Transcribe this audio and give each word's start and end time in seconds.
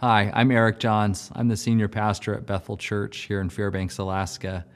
Hi, 0.00 0.30
I'm 0.34 0.50
Eric 0.50 0.78
Johns. 0.78 1.30
I'm 1.34 1.48
the 1.48 1.56
senior 1.56 1.88
pastor 1.88 2.34
at 2.34 2.44
Bethel 2.44 2.76
Church 2.76 3.20
here 3.20 3.40
in 3.40 3.48
Fairbanks, 3.48 3.96
Alaska. 3.96 4.66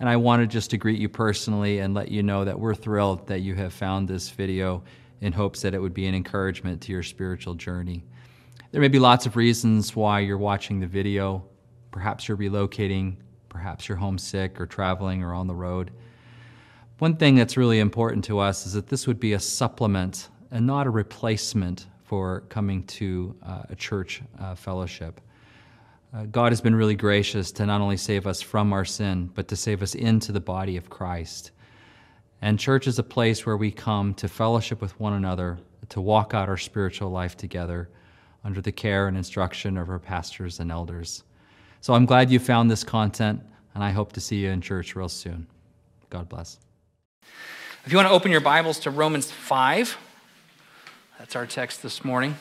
And 0.00 0.08
I 0.08 0.16
wanted 0.16 0.48
just 0.48 0.70
to 0.70 0.78
greet 0.78 0.98
you 0.98 1.10
personally 1.10 1.80
and 1.80 1.92
let 1.92 2.10
you 2.10 2.22
know 2.22 2.46
that 2.46 2.58
we're 2.58 2.74
thrilled 2.74 3.26
that 3.26 3.40
you 3.40 3.54
have 3.54 3.74
found 3.74 4.08
this 4.08 4.30
video 4.30 4.82
in 5.20 5.34
hopes 5.34 5.60
that 5.60 5.74
it 5.74 5.78
would 5.78 5.92
be 5.92 6.06
an 6.06 6.14
encouragement 6.14 6.80
to 6.80 6.92
your 6.92 7.02
spiritual 7.02 7.52
journey. 7.52 8.02
There 8.70 8.80
may 8.80 8.88
be 8.88 8.98
lots 8.98 9.26
of 9.26 9.36
reasons 9.36 9.94
why 9.94 10.20
you're 10.20 10.38
watching 10.38 10.80
the 10.80 10.86
video. 10.86 11.44
Perhaps 11.90 12.26
you're 12.26 12.38
relocating, 12.38 13.16
perhaps 13.50 13.90
you're 13.90 13.98
homesick 13.98 14.58
or 14.58 14.64
traveling 14.64 15.22
or 15.22 15.34
on 15.34 15.48
the 15.48 15.54
road. 15.54 15.90
One 16.98 17.18
thing 17.18 17.34
that's 17.34 17.58
really 17.58 17.80
important 17.80 18.24
to 18.24 18.38
us 18.38 18.64
is 18.64 18.72
that 18.72 18.86
this 18.86 19.06
would 19.06 19.20
be 19.20 19.34
a 19.34 19.38
supplement 19.38 20.30
and 20.50 20.66
not 20.66 20.86
a 20.86 20.90
replacement 20.90 21.88
for 22.12 22.42
coming 22.50 22.82
to 22.82 23.34
uh, 23.42 23.62
a 23.70 23.74
church 23.74 24.20
uh, 24.38 24.54
fellowship. 24.54 25.18
Uh, 26.14 26.26
God 26.26 26.52
has 26.52 26.60
been 26.60 26.74
really 26.74 26.94
gracious 26.94 27.50
to 27.52 27.64
not 27.64 27.80
only 27.80 27.96
save 27.96 28.26
us 28.26 28.42
from 28.42 28.74
our 28.74 28.84
sin, 28.84 29.30
but 29.34 29.48
to 29.48 29.56
save 29.56 29.80
us 29.80 29.94
into 29.94 30.30
the 30.30 30.38
body 30.38 30.76
of 30.76 30.90
Christ. 30.90 31.52
And 32.42 32.58
church 32.58 32.86
is 32.86 32.98
a 32.98 33.02
place 33.02 33.46
where 33.46 33.56
we 33.56 33.70
come 33.70 34.12
to 34.16 34.28
fellowship 34.28 34.82
with 34.82 35.00
one 35.00 35.14
another, 35.14 35.58
to 35.88 36.02
walk 36.02 36.34
out 36.34 36.50
our 36.50 36.58
spiritual 36.58 37.08
life 37.08 37.34
together 37.34 37.88
under 38.44 38.60
the 38.60 38.72
care 38.72 39.08
and 39.08 39.16
instruction 39.16 39.78
of 39.78 39.88
our 39.88 39.98
pastors 39.98 40.60
and 40.60 40.70
elders. 40.70 41.24
So 41.80 41.94
I'm 41.94 42.04
glad 42.04 42.30
you 42.30 42.38
found 42.38 42.70
this 42.70 42.84
content, 42.84 43.40
and 43.74 43.82
I 43.82 43.90
hope 43.90 44.12
to 44.12 44.20
see 44.20 44.36
you 44.36 44.50
in 44.50 44.60
church 44.60 44.94
real 44.94 45.08
soon. 45.08 45.46
God 46.10 46.28
bless. 46.28 46.58
If 47.86 47.90
you 47.90 47.96
want 47.96 48.08
to 48.10 48.14
open 48.14 48.30
your 48.30 48.42
Bibles 48.42 48.80
to 48.80 48.90
Romans 48.90 49.30
5, 49.30 49.96
that's 51.22 51.36
our 51.36 51.46
text 51.46 51.84
this 51.84 52.04
morning. 52.04 52.34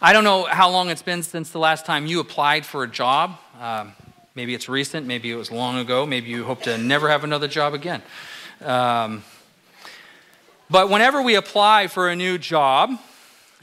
I 0.00 0.12
don't 0.12 0.22
know 0.22 0.44
how 0.44 0.70
long 0.70 0.88
it's 0.88 1.02
been 1.02 1.24
since 1.24 1.50
the 1.50 1.58
last 1.58 1.84
time 1.84 2.06
you 2.06 2.20
applied 2.20 2.64
for 2.64 2.84
a 2.84 2.88
job. 2.88 3.40
Um, 3.60 3.94
maybe 4.36 4.54
it's 4.54 4.68
recent, 4.68 5.04
maybe 5.04 5.32
it 5.32 5.34
was 5.34 5.50
long 5.50 5.78
ago, 5.78 6.06
maybe 6.06 6.30
you 6.30 6.44
hope 6.44 6.62
to 6.62 6.78
never 6.78 7.08
have 7.08 7.24
another 7.24 7.48
job 7.48 7.74
again. 7.74 8.04
Um, 8.60 9.24
but 10.70 10.88
whenever 10.90 11.20
we 11.22 11.34
apply 11.34 11.88
for 11.88 12.08
a 12.08 12.14
new 12.14 12.38
job, 12.38 13.00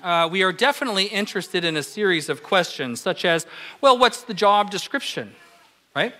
uh, 0.03 0.27
we 0.29 0.43
are 0.43 0.51
definitely 0.51 1.05
interested 1.05 1.63
in 1.63 1.77
a 1.77 1.83
series 1.83 2.27
of 2.27 2.43
questions, 2.43 2.99
such 2.99 3.23
as, 3.23 3.47
well, 3.79 3.97
what's 3.97 4.23
the 4.23 4.33
job 4.33 4.69
description, 4.69 5.33
right? 5.95 6.13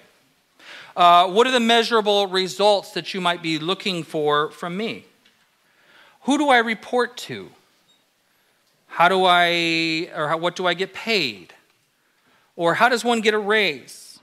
Uh, 0.95 1.29
what 1.29 1.45
are 1.45 1.51
the 1.51 1.59
measurable 1.59 2.27
results 2.27 2.91
that 2.91 3.13
you 3.13 3.19
might 3.19 3.43
be 3.43 3.59
looking 3.59 4.03
for 4.03 4.51
from 4.51 4.77
me? 4.77 5.03
Who 6.23 6.37
do 6.37 6.49
I 6.49 6.59
report 6.59 7.17
to? 7.17 7.49
How 8.87 9.07
do 9.07 9.25
I, 9.25 10.09
or 10.15 10.27
how, 10.27 10.37
what 10.37 10.55
do 10.55 10.67
I 10.67 10.73
get 10.73 10.93
paid? 10.93 11.53
Or 12.55 12.75
how 12.75 12.89
does 12.89 13.03
one 13.03 13.21
get 13.21 13.33
a 13.33 13.39
raise? 13.39 14.19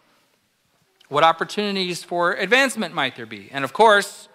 What 1.09 1.25
opportunities 1.25 2.05
for 2.05 2.33
advancement 2.35 2.95
might 2.95 3.17
there 3.17 3.27
be? 3.27 3.49
And 3.51 3.65
of 3.65 3.73
course, 3.73 4.29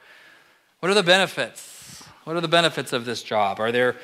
what 0.80 0.90
are 0.90 0.96
the 0.96 1.04
benefits? 1.04 2.04
What 2.24 2.36
are 2.36 2.42
the 2.42 2.48
benefits 2.48 2.94
of 2.94 3.06
this 3.06 3.22
job? 3.22 3.60
Are 3.60 3.72
there, 3.72 3.96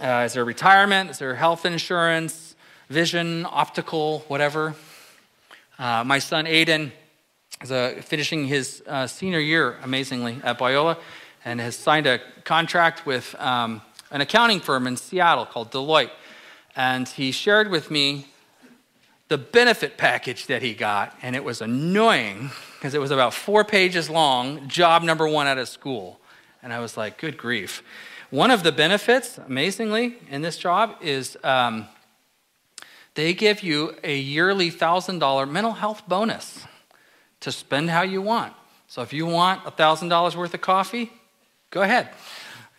uh, 0.00 0.22
is 0.24 0.32
there 0.32 0.44
retirement? 0.44 1.10
Is 1.10 1.18
there 1.18 1.34
health 1.34 1.66
insurance, 1.66 2.56
vision, 2.88 3.46
optical, 3.48 4.20
whatever? 4.28 4.74
Uh, 5.78 6.02
my 6.04 6.18
son 6.18 6.46
Aiden 6.46 6.90
is 7.60 7.70
uh, 7.70 8.00
finishing 8.02 8.46
his 8.46 8.82
uh, 8.86 9.06
senior 9.06 9.40
year, 9.40 9.76
amazingly, 9.82 10.40
at 10.42 10.58
Biola, 10.58 10.96
and 11.46 11.60
has 11.60 11.76
signed 11.76 12.08
a 12.08 12.20
contract 12.42 13.06
with 13.06 13.36
um, 13.38 13.80
an 14.10 14.20
accounting 14.20 14.58
firm 14.58 14.84
in 14.88 14.96
Seattle 14.96 15.46
called 15.46 15.70
Deloitte. 15.70 16.10
And 16.74 17.08
he 17.08 17.30
shared 17.30 17.70
with 17.70 17.88
me 17.88 18.26
the 19.28 19.38
benefit 19.38 19.96
package 19.96 20.46
that 20.46 20.60
he 20.60 20.74
got, 20.74 21.16
and 21.22 21.36
it 21.36 21.44
was 21.44 21.60
annoying 21.60 22.50
because 22.74 22.94
it 22.94 23.00
was 23.00 23.12
about 23.12 23.32
four 23.32 23.64
pages 23.64 24.10
long, 24.10 24.68
job 24.68 25.04
number 25.04 25.26
one 25.26 25.46
out 25.46 25.56
of 25.56 25.68
school. 25.68 26.20
And 26.62 26.72
I 26.72 26.80
was 26.80 26.96
like, 26.96 27.16
good 27.16 27.36
grief. 27.36 27.82
One 28.30 28.50
of 28.50 28.64
the 28.64 28.72
benefits, 28.72 29.38
amazingly, 29.38 30.16
in 30.28 30.42
this 30.42 30.58
job 30.58 30.96
is 31.00 31.36
um, 31.44 31.86
they 33.14 33.32
give 33.34 33.62
you 33.62 33.94
a 34.02 34.18
yearly 34.18 34.70
$1,000 34.70 35.50
mental 35.50 35.72
health 35.72 36.02
bonus 36.08 36.64
to 37.38 37.52
spend 37.52 37.90
how 37.90 38.02
you 38.02 38.20
want. 38.20 38.52
So 38.88 39.02
if 39.02 39.12
you 39.12 39.26
want 39.26 39.62
$1,000 39.64 40.34
worth 40.34 40.52
of 40.52 40.60
coffee, 40.60 41.12
go 41.70 41.82
ahead. 41.82 42.10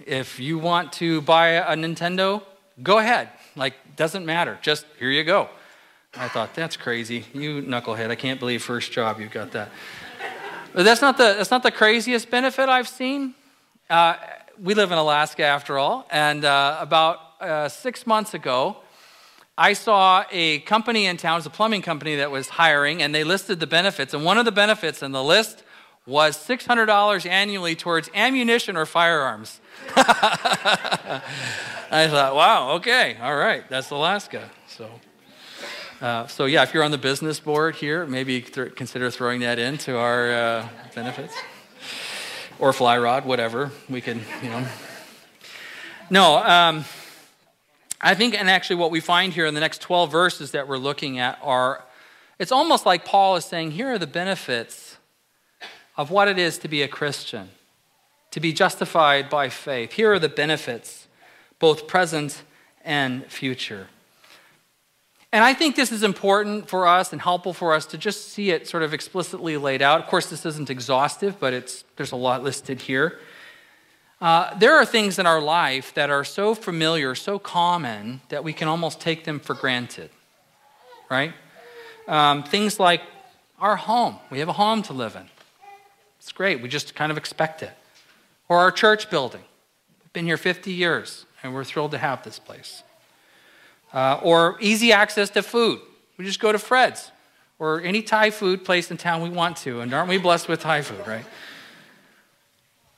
If 0.05 0.39
you 0.39 0.57
want 0.57 0.93
to 0.93 1.21
buy 1.21 1.49
a 1.49 1.75
Nintendo, 1.75 2.43
go 2.81 2.99
ahead. 2.99 3.29
Like, 3.55 3.95
doesn't 3.95 4.25
matter. 4.25 4.57
Just 4.61 4.85
here 4.99 5.09
you 5.09 5.23
go. 5.23 5.49
I 6.15 6.27
thought, 6.27 6.53
that's 6.55 6.77
crazy. 6.77 7.25
You 7.33 7.61
knucklehead. 7.61 8.09
I 8.09 8.15
can't 8.15 8.39
believe 8.39 8.63
first 8.63 8.91
job 8.91 9.19
you 9.19 9.27
got 9.27 9.51
that. 9.51 9.69
But 10.73 10.83
that's 10.83 11.01
not 11.01 11.17
the, 11.17 11.35
that's 11.37 11.51
not 11.51 11.63
the 11.63 11.71
craziest 11.71 12.29
benefit 12.29 12.69
I've 12.69 12.87
seen. 12.87 13.33
Uh, 13.89 14.15
we 14.61 14.73
live 14.73 14.91
in 14.91 14.97
Alaska 14.97 15.43
after 15.43 15.77
all. 15.77 16.07
And 16.09 16.45
uh, 16.45 16.77
about 16.79 17.19
uh, 17.39 17.69
six 17.69 18.05
months 18.07 18.33
ago, 18.33 18.77
I 19.57 19.73
saw 19.73 20.23
a 20.31 20.59
company 20.59 21.07
in 21.07 21.17
town, 21.17 21.33
it 21.33 21.37
was 21.37 21.45
a 21.47 21.51
plumbing 21.51 21.81
company 21.81 22.17
that 22.17 22.29
was 22.29 22.47
hiring, 22.47 23.01
and 23.01 23.13
they 23.13 23.23
listed 23.23 23.59
the 23.59 23.67
benefits. 23.67 24.13
And 24.13 24.23
one 24.23 24.37
of 24.37 24.45
the 24.45 24.51
benefits 24.51 25.01
in 25.01 25.11
the 25.11 25.23
list 25.23 25.63
was 26.07 26.37
$600 26.37 27.29
annually 27.29 27.75
towards 27.75 28.09
ammunition 28.15 28.77
or 28.77 28.85
firearms. 28.85 29.59
I 29.95 31.21
thought, 32.09 32.33
wow, 32.33 32.71
okay, 32.75 33.17
all 33.21 33.35
right, 33.35 33.67
that's 33.69 33.91
Alaska. 33.91 34.49
So, 34.67 34.89
uh, 36.01 36.27
so 36.27 36.45
yeah, 36.45 36.63
if 36.63 36.73
you're 36.73 36.83
on 36.83 36.91
the 36.91 36.97
business 36.97 37.41
board 37.41 37.75
here, 37.75 38.05
maybe 38.05 38.41
th- 38.41 38.75
consider 38.75 39.11
throwing 39.11 39.41
that 39.41 39.59
into 39.59 39.97
our 39.97 40.31
uh, 40.31 40.69
benefits 40.95 41.35
or 42.57 42.71
fly 42.71 42.97
rod, 42.97 43.25
whatever 43.25 43.71
we 43.89 43.99
can, 43.99 44.21
you 44.41 44.49
know. 44.49 44.65
No, 46.09 46.37
um, 46.37 46.85
I 47.99 48.15
think, 48.15 48.33
and 48.33 48.49
actually, 48.49 48.77
what 48.77 48.91
we 48.91 49.01
find 49.01 49.33
here 49.33 49.45
in 49.45 49.53
the 49.53 49.59
next 49.59 49.81
12 49.81 50.09
verses 50.09 50.51
that 50.51 50.69
we're 50.69 50.77
looking 50.77 51.19
at 51.19 51.37
are 51.43 51.83
it's 52.39 52.51
almost 52.51 52.85
like 52.85 53.03
Paul 53.03 53.35
is 53.35 53.45
saying, 53.45 53.71
here 53.71 53.89
are 53.89 53.97
the 53.97 54.07
benefits 54.07 54.86
of 55.97 56.11
what 56.11 56.27
it 56.27 56.37
is 56.37 56.57
to 56.59 56.67
be 56.67 56.83
a 56.83 56.87
Christian, 56.87 57.49
to 58.31 58.39
be 58.39 58.53
justified 58.53 59.29
by 59.29 59.49
faith. 59.49 59.93
Here 59.93 60.13
are 60.13 60.19
the 60.19 60.29
benefits, 60.29 61.07
both 61.59 61.87
present 61.87 62.43
and 62.85 63.25
future. 63.25 63.87
And 65.33 65.43
I 65.43 65.53
think 65.53 65.75
this 65.75 65.91
is 65.91 66.03
important 66.03 66.69
for 66.69 66.87
us 66.87 67.11
and 67.11 67.21
helpful 67.21 67.53
for 67.53 67.73
us 67.73 67.85
to 67.87 67.97
just 67.97 68.29
see 68.29 68.51
it 68.51 68.67
sort 68.67 68.83
of 68.83 68.93
explicitly 68.93 69.57
laid 69.57 69.81
out. 69.81 69.99
Of 69.99 70.07
course, 70.07 70.29
this 70.29 70.45
isn't 70.45 70.69
exhaustive, 70.69 71.39
but 71.39 71.53
it's, 71.53 71.83
there's 71.97 72.13
a 72.13 72.15
lot 72.15 72.43
listed 72.43 72.81
here. 72.81 73.19
Uh, 74.21 74.57
there 74.57 74.75
are 74.75 74.85
things 74.85 75.19
in 75.19 75.27
our 75.27 75.41
life 75.41 75.93
that 75.95 76.09
are 76.09 76.23
so 76.23 76.55
familiar, 76.55 77.13
so 77.13 77.37
common, 77.37 78.21
that 78.29 78.43
we 78.43 78.53
can 78.53 78.67
almost 78.67 79.01
take 79.01 79.25
them 79.25 79.39
for 79.39 79.53
granted, 79.53 80.09
right? 81.09 81.33
Um, 82.07 82.43
things 82.43 82.79
like 82.79 83.01
our 83.59 83.75
home. 83.75 84.15
We 84.31 84.39
have 84.39 84.49
a 84.49 84.53
home 84.53 84.81
to 84.83 84.93
live 84.93 85.15
in. 85.15 85.29
It's 86.27 86.33
great. 86.33 86.61
We 86.61 86.67
just 86.67 86.93
kind 86.93 87.09
of 87.09 87.17
expect 87.17 87.63
it. 87.63 87.71
Or 88.49 88.57
our 88.57 88.69
church 88.69 89.09
building. 89.09 89.43
We've 90.03 90.11
been 90.11 90.25
here 90.25 90.35
50 90.35 90.73
years, 90.73 91.25
and 91.41 91.53
we're 91.53 91.63
thrilled 91.63 91.91
to 91.91 91.97
have 91.97 92.21
this 92.25 92.37
place. 92.37 92.83
Uh, 93.93 94.19
or 94.21 94.57
easy 94.59 94.91
access 94.91 95.29
to 95.29 95.41
food. 95.41 95.79
We 96.17 96.25
just 96.25 96.41
go 96.41 96.51
to 96.51 96.59
Fred's 96.59 97.13
or 97.59 97.79
any 97.79 98.01
Thai 98.01 98.31
food 98.31 98.65
place 98.65 98.91
in 98.91 98.97
town 98.97 99.21
we 99.21 99.29
want 99.29 99.55
to. 99.59 99.79
And 99.79 99.93
aren't 99.93 100.09
we 100.09 100.17
blessed 100.17 100.49
with 100.49 100.59
Thai 100.59 100.81
food, 100.81 101.07
right? 101.07 101.23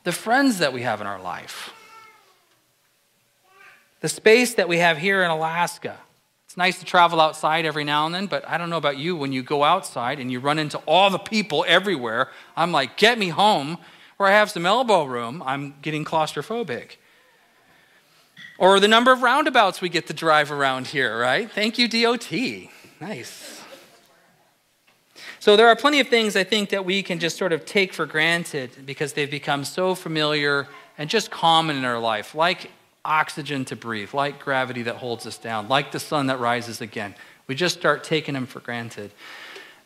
the 0.05 0.11
friends 0.11 0.57
that 0.57 0.73
we 0.73 0.81
have 0.81 1.01
in 1.01 1.05
our 1.05 1.21
life, 1.21 1.71
the 3.99 4.09
space 4.09 4.55
that 4.55 4.67
we 4.67 4.79
have 4.79 4.97
here 4.97 5.21
in 5.21 5.29
Alaska. 5.29 5.99
Nice 6.59 6.77
to 6.79 6.83
travel 6.83 7.21
outside 7.21 7.65
every 7.65 7.85
now 7.85 8.05
and 8.05 8.13
then, 8.13 8.25
but 8.25 8.45
I 8.45 8.57
don't 8.57 8.69
know 8.69 8.75
about 8.75 8.97
you. 8.97 9.15
When 9.15 9.31
you 9.31 9.41
go 9.41 9.63
outside 9.63 10.19
and 10.19 10.29
you 10.29 10.41
run 10.41 10.59
into 10.59 10.77
all 10.79 11.09
the 11.09 11.17
people 11.17 11.63
everywhere, 11.65 12.27
I'm 12.57 12.73
like, 12.73 12.97
get 12.97 13.17
me 13.17 13.29
home 13.29 13.77
where 14.17 14.27
I 14.27 14.33
have 14.33 14.51
some 14.51 14.65
elbow 14.65 15.05
room. 15.05 15.41
I'm 15.45 15.75
getting 15.81 16.03
claustrophobic. 16.03 16.97
Or 18.57 18.81
the 18.81 18.89
number 18.89 19.13
of 19.13 19.21
roundabouts 19.21 19.79
we 19.79 19.87
get 19.87 20.07
to 20.07 20.13
drive 20.13 20.51
around 20.51 20.87
here, 20.87 21.17
right? 21.17 21.49
Thank 21.49 21.77
you, 21.77 21.87
DOT. 21.87 22.29
Nice. 22.99 23.63
So 25.39 25.55
there 25.55 25.69
are 25.69 25.77
plenty 25.77 26.01
of 26.01 26.09
things 26.09 26.35
I 26.35 26.43
think 26.43 26.71
that 26.71 26.83
we 26.83 27.01
can 27.03 27.19
just 27.19 27.37
sort 27.37 27.53
of 27.53 27.65
take 27.65 27.93
for 27.93 28.05
granted 28.05 28.85
because 28.85 29.13
they've 29.13 29.31
become 29.31 29.63
so 29.63 29.95
familiar 29.95 30.67
and 30.97 31.09
just 31.09 31.31
common 31.31 31.77
in 31.77 31.85
our 31.85 31.99
life, 31.99 32.35
like 32.35 32.69
oxygen 33.09 33.65
to 33.65 33.75
breathe, 33.75 34.13
like 34.13 34.39
gravity 34.39 34.83
that 34.83 34.97
holds 34.97 35.25
us 35.25 35.37
down, 35.37 35.67
like 35.67 35.91
the 35.91 35.99
sun 35.99 36.27
that 36.27 36.39
rises 36.39 36.79
again. 36.79 37.15
We 37.47 37.55
just 37.55 37.79
start 37.79 38.03
taking 38.03 38.35
them 38.35 38.45
for 38.45 38.59
granted. 38.59 39.11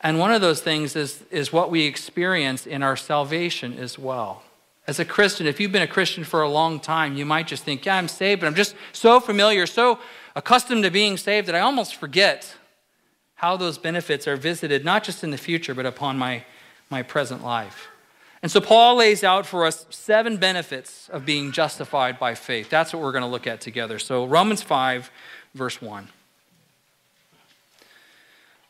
And 0.02 0.20
one 0.20 0.34
of 0.34 0.42
those 0.42 0.60
things 0.60 0.98
is, 0.98 1.24
is 1.32 1.54
what 1.54 1.72
we 1.72 1.86
experience 1.86 2.68
in 2.68 2.84
our 2.84 2.98
salvation 2.98 3.80
as 3.80 3.98
well. 3.98 4.44
As 4.86 5.00
a 5.00 5.06
Christian, 5.06 5.48
if 5.48 5.62
you've 5.62 5.72
been 5.72 5.82
a 5.82 5.88
Christian 5.88 6.26
for 6.26 6.42
a 6.42 6.50
long 6.50 6.82
time, 6.82 7.16
you 7.16 7.26
might 7.26 7.48
just 7.48 7.64
think, 7.64 7.86
yeah, 7.86 7.96
I'm 7.96 8.10
saved, 8.10 8.42
but 8.42 8.48
I'm 8.48 8.56
just 8.56 8.76
so 8.92 9.22
familiar, 9.22 9.66
so 9.66 10.00
accustomed 10.36 10.84
to 10.84 10.92
being 10.92 11.16
saved 11.16 11.48
that 11.48 11.56
I 11.56 11.62
almost 11.62 11.96
forget 11.96 12.54
how 13.36 13.56
those 13.56 13.78
benefits 13.78 14.28
are 14.28 14.36
visited, 14.36 14.84
not 14.84 15.06
just 15.06 15.24
in 15.24 15.32
the 15.32 15.38
future, 15.38 15.74
but 15.74 15.86
upon 15.86 16.18
my, 16.18 16.44
my 16.90 17.02
present 17.02 17.42
life. 17.42 17.88
And 18.44 18.52
so 18.52 18.60
Paul 18.60 18.98
lays 18.98 19.24
out 19.24 19.46
for 19.46 19.66
us 19.66 19.86
seven 19.90 20.36
benefits 20.36 21.08
of 21.08 21.26
being 21.26 21.54
justified 21.54 22.20
by 22.20 22.36
faith. 22.36 22.70
That's 22.70 22.94
what 22.94 23.02
we're 23.02 23.14
going 23.14 23.24
to 23.24 23.30
look 23.30 23.48
at 23.48 23.62
together. 23.62 23.98
So, 23.98 24.26
Romans 24.26 24.62
5, 24.62 25.10
verse 25.56 25.82
1. 25.82 26.10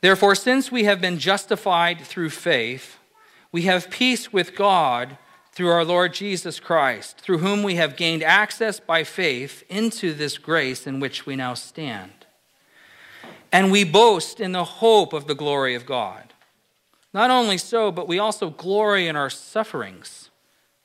Therefore, 0.01 0.35
since 0.35 0.71
we 0.71 0.83
have 0.83 1.01
been 1.01 1.17
justified 1.17 2.01
through 2.01 2.29
faith, 2.29 2.99
we 3.51 3.63
have 3.63 3.89
peace 3.89 4.31
with 4.31 4.55
God 4.55 5.17
through 5.53 5.69
our 5.69 5.85
Lord 5.85 6.13
Jesus 6.13 6.59
Christ, 6.59 7.17
through 7.19 7.39
whom 7.39 7.63
we 7.63 7.75
have 7.75 7.95
gained 7.95 8.21
access 8.21 8.79
by 8.79 9.03
faith 9.03 9.63
into 9.69 10.13
this 10.13 10.37
grace 10.37 10.85
in 10.85 10.99
which 10.99 11.25
we 11.25 11.35
now 11.35 11.55
stand. 11.55 12.11
And 13.51 13.71
we 13.71 13.83
boast 13.83 14.39
in 14.39 14.51
the 14.51 14.65
hope 14.65 15.13
of 15.13 15.25
the 15.25 15.35
glory 15.35 15.73
of 15.73 15.87
God. 15.87 16.32
Not 17.13 17.29
only 17.29 17.57
so, 17.57 17.91
but 17.91 18.07
we 18.07 18.17
also 18.19 18.49
glory 18.49 19.07
in 19.07 19.15
our 19.15 19.29
sufferings, 19.29 20.29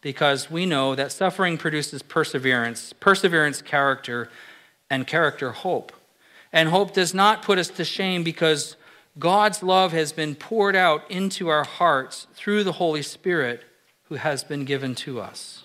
because 0.01 0.51
we 0.51 0.67
know 0.67 0.95
that 0.95 1.11
suffering 1.11 1.59
produces 1.59 2.03
perseverance, 2.03 2.93
perseverance, 2.93 3.63
character, 3.63 4.31
and 4.91 5.07
character, 5.07 5.53
hope. 5.53 5.93
And 6.53 6.69
hope 6.69 6.95
does 6.95 7.15
not 7.15 7.43
put 7.43 7.59
us 7.59 7.69
to 7.69 7.85
shame 7.85 8.23
because 8.23 8.77
God's 9.19 9.63
love 9.63 9.93
has 9.93 10.13
been 10.13 10.35
poured 10.35 10.77
out 10.77 11.11
into 11.11 11.49
our 11.49 11.65
hearts 11.65 12.27
through 12.35 12.65
the 12.65 12.73
Holy 12.73 13.03
Spirit 13.03 13.65
who 14.05 14.15
has 14.15 14.45
been 14.45 14.65
given 14.65 14.95
to 14.95 15.21
us. 15.21 15.65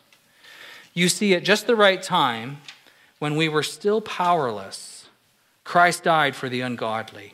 You 0.94 1.10
see, 1.10 1.34
at 1.34 1.44
just 1.44 1.68
the 1.68 1.76
right 1.76 2.02
time, 2.02 2.58
when 3.20 3.36
we 3.36 3.48
were 3.48 3.64
still 3.64 4.02
powerless, 4.02 5.08
Christ 5.64 6.04
died 6.04 6.36
for 6.36 6.50
the 6.50 6.62
ungodly. 6.62 7.34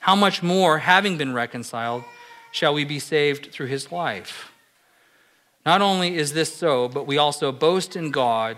how 0.00 0.16
much 0.16 0.42
more, 0.42 0.78
having 0.78 1.16
been 1.16 1.32
reconciled, 1.32 2.04
shall 2.50 2.74
we 2.74 2.84
be 2.84 2.98
saved 2.98 3.52
through 3.52 3.66
his 3.66 3.92
life? 3.92 4.50
Not 5.64 5.82
only 5.82 6.16
is 6.16 6.32
this 6.32 6.54
so, 6.54 6.88
but 6.88 7.06
we 7.06 7.18
also 7.18 7.52
boast 7.52 7.96
in 7.96 8.10
God 8.10 8.56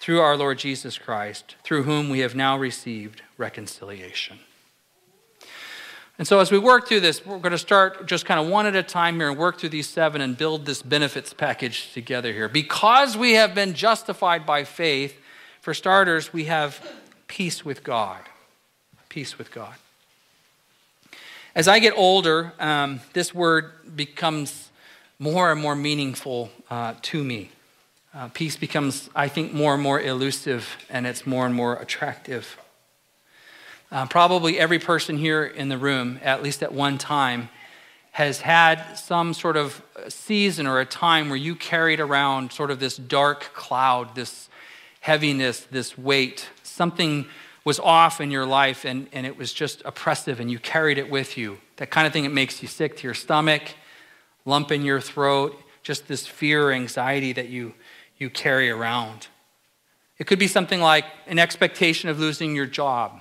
through 0.00 0.20
our 0.20 0.36
Lord 0.36 0.58
Jesus 0.58 0.96
Christ, 0.96 1.56
through 1.62 1.82
whom 1.82 2.08
we 2.08 2.20
have 2.20 2.34
now 2.34 2.56
received 2.56 3.22
reconciliation. 3.36 4.38
And 6.16 6.26
so, 6.26 6.40
as 6.40 6.50
we 6.50 6.58
work 6.58 6.88
through 6.88 7.00
this, 7.00 7.24
we're 7.24 7.38
going 7.38 7.52
to 7.52 7.58
start 7.58 8.06
just 8.06 8.26
kind 8.26 8.40
of 8.40 8.46
one 8.48 8.66
at 8.66 8.76
a 8.76 8.82
time 8.82 9.16
here 9.16 9.30
and 9.30 9.38
work 9.38 9.58
through 9.58 9.70
these 9.70 9.88
seven 9.88 10.20
and 10.20 10.36
build 10.36 10.66
this 10.66 10.82
benefits 10.82 11.32
package 11.32 11.92
together 11.92 12.32
here. 12.32 12.48
Because 12.48 13.16
we 13.16 13.34
have 13.34 13.54
been 13.54 13.74
justified 13.74 14.44
by 14.44 14.64
faith, 14.64 15.18
for 15.60 15.74
starters, 15.74 16.32
we 16.32 16.44
have 16.44 16.82
peace 17.26 17.64
with 17.64 17.84
God. 17.84 18.20
Peace 19.08 19.38
with 19.38 19.50
God. 19.50 19.74
As 21.52 21.66
I 21.66 21.80
get 21.80 21.94
older, 21.96 22.52
um, 22.60 23.00
this 23.12 23.34
word 23.34 23.96
becomes 23.96 24.70
more 25.18 25.50
and 25.50 25.60
more 25.60 25.74
meaningful 25.74 26.48
uh, 26.70 26.94
to 27.02 27.24
me. 27.24 27.50
Uh, 28.14 28.28
peace 28.28 28.56
becomes, 28.56 29.10
I 29.16 29.26
think, 29.26 29.52
more 29.52 29.74
and 29.74 29.82
more 29.82 30.00
elusive 30.00 30.76
and 30.88 31.08
it's 31.08 31.26
more 31.26 31.46
and 31.46 31.54
more 31.54 31.74
attractive. 31.74 32.56
Uh, 33.90 34.06
probably 34.06 34.60
every 34.60 34.78
person 34.78 35.18
here 35.18 35.44
in 35.44 35.68
the 35.68 35.76
room, 35.76 36.20
at 36.22 36.40
least 36.40 36.62
at 36.62 36.72
one 36.72 36.98
time, 36.98 37.48
has 38.12 38.42
had 38.42 38.94
some 38.94 39.34
sort 39.34 39.56
of 39.56 39.82
season 40.08 40.68
or 40.68 40.78
a 40.78 40.86
time 40.86 41.28
where 41.28 41.36
you 41.36 41.56
carried 41.56 41.98
around 41.98 42.52
sort 42.52 42.70
of 42.70 42.78
this 42.78 42.96
dark 42.96 43.52
cloud, 43.54 44.14
this 44.14 44.48
heaviness, 45.00 45.66
this 45.72 45.98
weight. 45.98 46.48
Something 46.62 47.26
was 47.70 47.78
off 47.78 48.20
in 48.20 48.30
your 48.30 48.46
life 48.46 48.84
and, 48.84 49.08
and 49.12 49.26
it 49.26 49.36
was 49.36 49.52
just 49.52 49.82
oppressive 49.84 50.40
and 50.40 50.50
you 50.50 50.58
carried 50.58 50.98
it 50.98 51.08
with 51.10 51.38
you. 51.38 51.58
That 51.76 51.90
kind 51.90 52.06
of 52.06 52.12
thing 52.12 52.24
that 52.24 52.32
makes 52.32 52.62
you 52.62 52.68
sick 52.68 52.96
to 52.98 53.02
your 53.06 53.14
stomach, 53.14 53.62
lump 54.44 54.72
in 54.72 54.84
your 54.84 55.00
throat, 55.00 55.56
just 55.82 56.08
this 56.08 56.26
fear 56.26 56.68
or 56.68 56.72
anxiety 56.72 57.32
that 57.32 57.48
you, 57.48 57.74
you 58.18 58.28
carry 58.30 58.70
around. 58.70 59.28
It 60.18 60.26
could 60.26 60.38
be 60.38 60.48
something 60.48 60.80
like 60.80 61.04
an 61.26 61.38
expectation 61.38 62.08
of 62.08 62.18
losing 62.18 62.56
your 62.56 62.66
job 62.66 63.20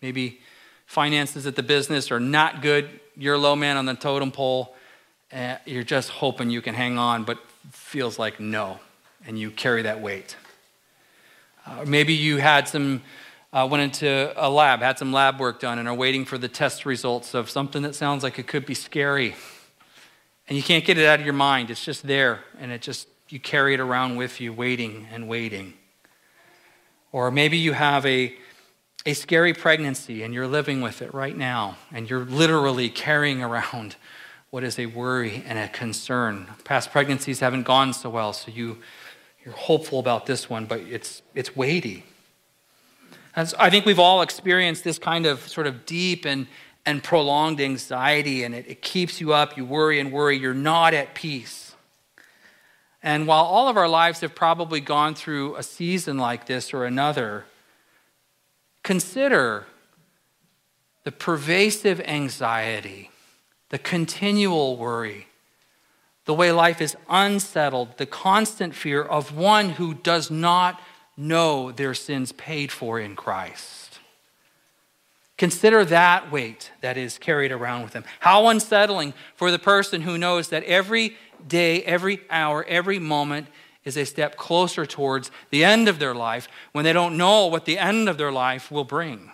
Maybe 0.00 0.40
finances 0.86 1.46
at 1.46 1.56
the 1.56 1.62
business 1.62 2.10
are 2.10 2.20
not 2.20 2.62
good. 2.62 2.88
You're 3.16 3.34
a 3.34 3.38
low 3.38 3.54
man 3.54 3.76
on 3.76 3.86
the 3.86 3.94
totem 3.94 4.32
pole. 4.32 4.74
and 5.30 5.58
you're 5.64 5.84
just 5.84 6.08
hoping 6.08 6.50
you 6.50 6.62
can 6.62 6.74
hang 6.74 6.98
on, 6.98 7.24
but 7.24 7.38
feels 7.70 8.18
like 8.18 8.40
no, 8.40 8.80
and 9.26 9.38
you 9.38 9.50
carry 9.50 9.82
that 9.82 10.00
weight. 10.00 10.36
Uh, 11.66 11.84
maybe 11.86 12.14
you 12.14 12.38
had 12.38 12.66
some, 12.66 13.02
uh, 13.52 13.66
went 13.70 13.82
into 13.82 14.32
a 14.36 14.48
lab, 14.48 14.80
had 14.80 14.98
some 14.98 15.12
lab 15.12 15.40
work 15.40 15.60
done, 15.60 15.78
and 15.78 15.88
are 15.88 15.94
waiting 15.94 16.24
for 16.24 16.38
the 16.38 16.48
test 16.48 16.86
results 16.86 17.34
of 17.34 17.50
something 17.50 17.82
that 17.82 17.94
sounds 17.94 18.22
like 18.22 18.38
it 18.38 18.46
could 18.46 18.64
be 18.64 18.74
scary. 18.74 19.34
And 20.48 20.56
you 20.56 20.62
can't 20.62 20.84
get 20.84 20.98
it 20.98 21.06
out 21.06 21.20
of 21.20 21.24
your 21.24 21.34
mind. 21.34 21.70
It's 21.70 21.84
just 21.84 22.06
there, 22.06 22.40
and 22.58 22.70
it 22.70 22.82
just, 22.82 23.08
you 23.28 23.40
carry 23.40 23.74
it 23.74 23.80
around 23.80 24.16
with 24.16 24.40
you, 24.40 24.52
waiting 24.52 25.06
and 25.12 25.28
waiting. 25.28 25.74
Or 27.12 27.30
maybe 27.30 27.56
you 27.56 27.72
have 27.72 28.06
a, 28.06 28.36
a 29.04 29.14
scary 29.14 29.52
pregnancy 29.52 30.22
and 30.22 30.32
you're 30.32 30.46
living 30.46 30.80
with 30.80 31.02
it 31.02 31.12
right 31.12 31.36
now, 31.36 31.76
and 31.92 32.08
you're 32.08 32.24
literally 32.24 32.88
carrying 32.88 33.42
around 33.42 33.96
what 34.50 34.64
is 34.64 34.78
a 34.78 34.86
worry 34.86 35.44
and 35.46 35.58
a 35.58 35.68
concern. 35.68 36.46
Past 36.64 36.90
pregnancies 36.90 37.40
haven't 37.40 37.64
gone 37.64 37.92
so 37.92 38.10
well, 38.10 38.32
so 38.32 38.50
you, 38.50 38.78
you're 39.44 39.54
hopeful 39.54 39.98
about 39.98 40.26
this 40.26 40.50
one, 40.50 40.66
but 40.66 40.80
it's, 40.80 41.22
it's 41.34 41.56
weighty. 41.56 42.04
I 43.34 43.70
think 43.70 43.86
we've 43.86 43.98
all 43.98 44.22
experienced 44.22 44.84
this 44.84 44.98
kind 44.98 45.26
of 45.26 45.46
sort 45.46 45.66
of 45.66 45.86
deep 45.86 46.24
and, 46.24 46.46
and 46.84 47.02
prolonged 47.02 47.60
anxiety, 47.60 48.42
and 48.42 48.54
it, 48.54 48.66
it 48.68 48.82
keeps 48.82 49.20
you 49.20 49.32
up. 49.32 49.56
You 49.56 49.64
worry 49.64 50.00
and 50.00 50.10
worry. 50.10 50.36
You're 50.36 50.54
not 50.54 50.94
at 50.94 51.14
peace. 51.14 51.74
And 53.02 53.26
while 53.26 53.44
all 53.44 53.68
of 53.68 53.76
our 53.76 53.88
lives 53.88 54.20
have 54.20 54.34
probably 54.34 54.80
gone 54.80 55.14
through 55.14 55.56
a 55.56 55.62
season 55.62 56.18
like 56.18 56.46
this 56.46 56.74
or 56.74 56.84
another, 56.84 57.44
Consider 58.82 59.66
the 61.04 61.12
pervasive 61.12 62.00
anxiety, 62.00 63.10
the 63.68 63.78
continual 63.78 64.76
worry, 64.76 65.26
the 66.24 66.34
way 66.34 66.52
life 66.52 66.80
is 66.80 66.96
unsettled, 67.08 67.96
the 67.98 68.06
constant 68.06 68.74
fear 68.74 69.02
of 69.02 69.36
one 69.36 69.70
who 69.70 69.94
does 69.94 70.30
not 70.30 70.80
know 71.20 71.70
their 71.70 71.94
sins 71.94 72.32
paid 72.32 72.72
for 72.72 72.98
in 72.98 73.14
Christ. 73.14 73.98
Consider 75.36 75.84
that 75.86 76.30
weight 76.30 76.70
that 76.80 76.96
is 76.96 77.16
carried 77.16 77.52
around 77.52 77.82
with 77.82 77.92
them. 77.92 78.04
How 78.20 78.48
unsettling 78.48 79.14
for 79.36 79.50
the 79.50 79.58
person 79.58 80.02
who 80.02 80.18
knows 80.18 80.48
that 80.48 80.64
every 80.64 81.16
day, 81.46 81.82
every 81.84 82.20
hour, 82.28 82.64
every 82.64 82.98
moment 82.98 83.46
is 83.84 83.96
a 83.96 84.04
step 84.04 84.36
closer 84.36 84.84
towards 84.84 85.30
the 85.48 85.64
end 85.64 85.88
of 85.88 85.98
their 85.98 86.14
life 86.14 86.46
when 86.72 86.84
they 86.84 86.92
don't 86.92 87.16
know 87.16 87.46
what 87.46 87.64
the 87.64 87.78
end 87.78 88.08
of 88.08 88.18
their 88.18 88.32
life 88.32 88.70
will 88.70 88.84
bring. 88.84 89.30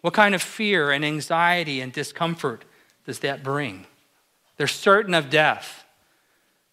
What 0.00 0.14
kind 0.14 0.34
of 0.34 0.42
fear 0.42 0.90
and 0.90 1.04
anxiety 1.04 1.80
and 1.80 1.92
discomfort 1.92 2.64
does 3.06 3.20
that 3.20 3.42
bring? 3.42 3.86
They're 4.56 4.66
certain 4.66 5.14
of 5.14 5.30
death, 5.30 5.84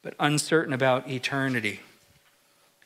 but 0.01 0.15
uncertain 0.19 0.73
about 0.73 1.09
eternity. 1.09 1.81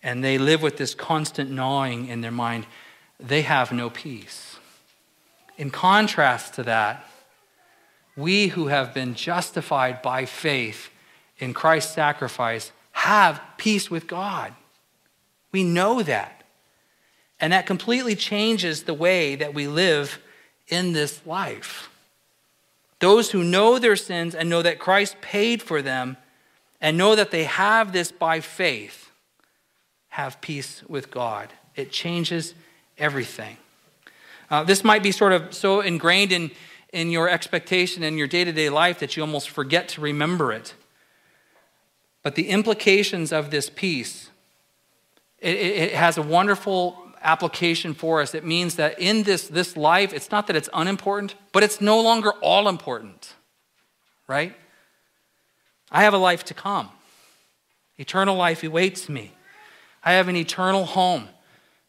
And 0.01 0.23
they 0.23 0.37
live 0.37 0.61
with 0.61 0.77
this 0.77 0.95
constant 0.95 1.51
gnawing 1.51 2.07
in 2.07 2.21
their 2.21 2.31
mind. 2.31 2.65
They 3.19 3.41
have 3.41 3.71
no 3.71 3.89
peace. 3.89 4.57
In 5.57 5.71
contrast 5.71 6.53
to 6.53 6.63
that, 6.63 7.05
we 8.15 8.47
who 8.47 8.67
have 8.67 8.93
been 8.93 9.13
justified 9.13 10.01
by 10.01 10.25
faith 10.25 10.89
in 11.37 11.53
Christ's 11.53 11.93
sacrifice 11.93 12.71
have 12.91 13.41
peace 13.57 13.89
with 13.89 14.07
God. 14.07 14.53
We 15.51 15.63
know 15.63 16.01
that. 16.01 16.43
And 17.39 17.53
that 17.53 17.65
completely 17.65 18.15
changes 18.15 18.83
the 18.83 18.93
way 18.93 19.35
that 19.35 19.53
we 19.53 19.67
live 19.67 20.19
in 20.67 20.93
this 20.93 21.21
life. 21.25 21.89
Those 22.99 23.31
who 23.31 23.43
know 23.43 23.79
their 23.79 23.95
sins 23.95 24.35
and 24.35 24.49
know 24.49 24.61
that 24.61 24.79
Christ 24.79 25.21
paid 25.21 25.61
for 25.61 25.81
them 25.81 26.17
and 26.81 26.97
know 26.97 27.15
that 27.15 27.31
they 27.31 27.45
have 27.45 27.93
this 27.93 28.11
by 28.11 28.41
faith 28.41 29.08
have 30.09 30.41
peace 30.41 30.83
with 30.87 31.11
God. 31.11 31.49
It 31.75 31.91
changes 31.91 32.53
everything. 32.97 33.57
Uh, 34.49 34.63
this 34.63 34.83
might 34.83 35.03
be 35.03 35.11
sort 35.11 35.31
of 35.31 35.53
so 35.53 35.81
ingrained 35.81 36.31
in, 36.31 36.51
in 36.91 37.11
your 37.11 37.29
expectation 37.29 38.03
in 38.03 38.17
your 38.17 38.27
day 38.27 38.43
to 38.43 38.51
day 38.51 38.69
life 38.69 38.99
that 38.99 39.15
you 39.15 39.23
almost 39.23 39.49
forget 39.49 39.87
to 39.89 40.01
remember 40.01 40.51
it. 40.51 40.73
But 42.23 42.35
the 42.35 42.49
implications 42.49 43.31
of 43.31 43.51
this 43.51 43.69
peace, 43.69 44.29
it, 45.39 45.55
it 45.55 45.93
has 45.93 46.17
a 46.17 46.21
wonderful 46.21 46.97
application 47.21 47.93
for 47.93 48.21
us. 48.21 48.33
It 48.33 48.45
means 48.45 48.75
that 48.75 48.99
in 48.99 49.23
this, 49.23 49.47
this 49.47 49.77
life, 49.77 50.13
it's 50.13 50.31
not 50.31 50.47
that 50.47 50.55
it's 50.55 50.69
unimportant, 50.73 51.35
but 51.51 51.63
it's 51.63 51.79
no 51.79 52.01
longer 52.01 52.31
all 52.41 52.67
important, 52.67 53.35
right? 54.27 54.55
I 55.91 56.03
have 56.03 56.13
a 56.13 56.17
life 56.17 56.43
to 56.45 56.53
come. 56.53 56.89
Eternal 57.97 58.35
life 58.35 58.63
awaits 58.63 59.09
me. 59.09 59.33
I 60.03 60.13
have 60.13 60.27
an 60.27 60.35
eternal 60.35 60.85
home 60.85 61.29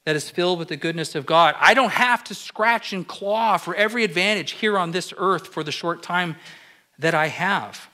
that 0.04 0.16
is 0.16 0.30
filled 0.30 0.58
with 0.58 0.68
the 0.68 0.76
goodness 0.76 1.14
of 1.14 1.26
God. 1.26 1.54
I 1.58 1.74
don't 1.74 1.92
have 1.92 2.24
to 2.24 2.34
scratch 2.34 2.92
and 2.92 3.06
claw 3.06 3.58
for 3.58 3.74
every 3.74 4.04
advantage 4.04 4.52
here 4.52 4.78
on 4.78 4.90
this 4.90 5.12
earth 5.16 5.48
for 5.48 5.62
the 5.62 5.72
short 5.72 6.02
time 6.02 6.36
that 6.98 7.14
I 7.14 7.28
have. 7.28 7.88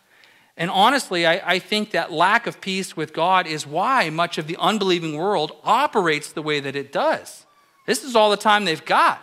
And 0.57 0.71
honestly, 0.71 1.27
I, 1.27 1.43
I, 1.45 1.59
think 1.59 1.91
that 1.91 2.11
lack 2.11 2.47
of 2.47 2.63
peace 2.63 2.97
with 2.97 3.13
God 3.13 3.47
is 3.47 3.67
why 3.67 4.09
much 4.09 4.39
of 4.39 4.47
the 4.47 4.57
unbelieving 4.59 5.15
world 5.15 5.53
operates 5.65 6.33
the 6.33 6.41
way 6.41 6.61
that 6.61 6.75
it 6.75 6.93
does. 6.93 7.45
This 7.87 8.03
is 8.03 8.17
all 8.17 8.31
the 8.31 8.39
time 8.39 8.65
they've 8.65 8.85
got. 8.85 9.21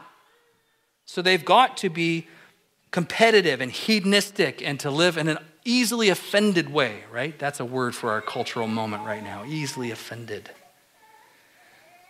So 1.06 1.22
they've 1.22 1.44
got 1.44 1.78
to 1.78 1.90
be 1.90 2.28
competitive 2.92 3.62
and 3.62 3.72
hedonistic 3.72 4.62
and 4.62 4.80
to 4.82 4.92
live 4.92 5.18
in 5.18 5.28
an 5.28 5.40
easily 5.66 6.10
offended 6.10 6.72
way, 6.72 7.04
right? 7.12 7.38
That's 7.40 7.60
a 7.60 7.66
word 7.66 7.96
for 7.96 8.12
our 8.12 8.22
cultural 8.22 8.68
moment 8.68 9.04
right 9.04 9.24
now 9.24 9.44
easily 9.46 9.90
offended. 9.90 10.52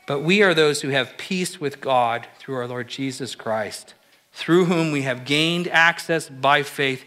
But 0.05 0.19
we 0.19 0.41
are 0.41 0.53
those 0.53 0.81
who 0.81 0.89
have 0.89 1.17
peace 1.17 1.59
with 1.59 1.79
God 1.79 2.27
through 2.37 2.55
our 2.55 2.67
Lord 2.67 2.87
Jesus 2.87 3.35
Christ, 3.35 3.93
through 4.33 4.65
whom 4.65 4.91
we 4.91 5.03
have 5.03 5.25
gained 5.25 5.67
access 5.67 6.27
by 6.29 6.63
faith 6.63 7.05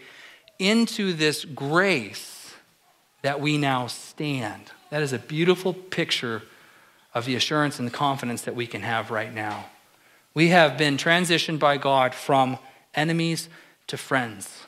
into 0.57 1.13
this 1.13 1.45
grace 1.45 2.53
that 3.21 3.39
we 3.39 3.57
now 3.57 3.87
stand. 3.87 4.71
That 4.89 5.01
is 5.01 5.13
a 5.13 5.19
beautiful 5.19 5.73
picture 5.73 6.43
of 7.13 7.25
the 7.25 7.35
assurance 7.35 7.79
and 7.79 7.87
the 7.87 7.91
confidence 7.91 8.41
that 8.43 8.55
we 8.55 8.67
can 8.67 8.81
have 8.81 9.11
right 9.11 9.33
now. 9.33 9.65
We 10.33 10.49
have 10.49 10.77
been 10.77 10.97
transitioned 10.97 11.59
by 11.59 11.77
God 11.77 12.13
from 12.13 12.57
enemies 12.93 13.49
to 13.87 13.97
friends, 13.97 14.63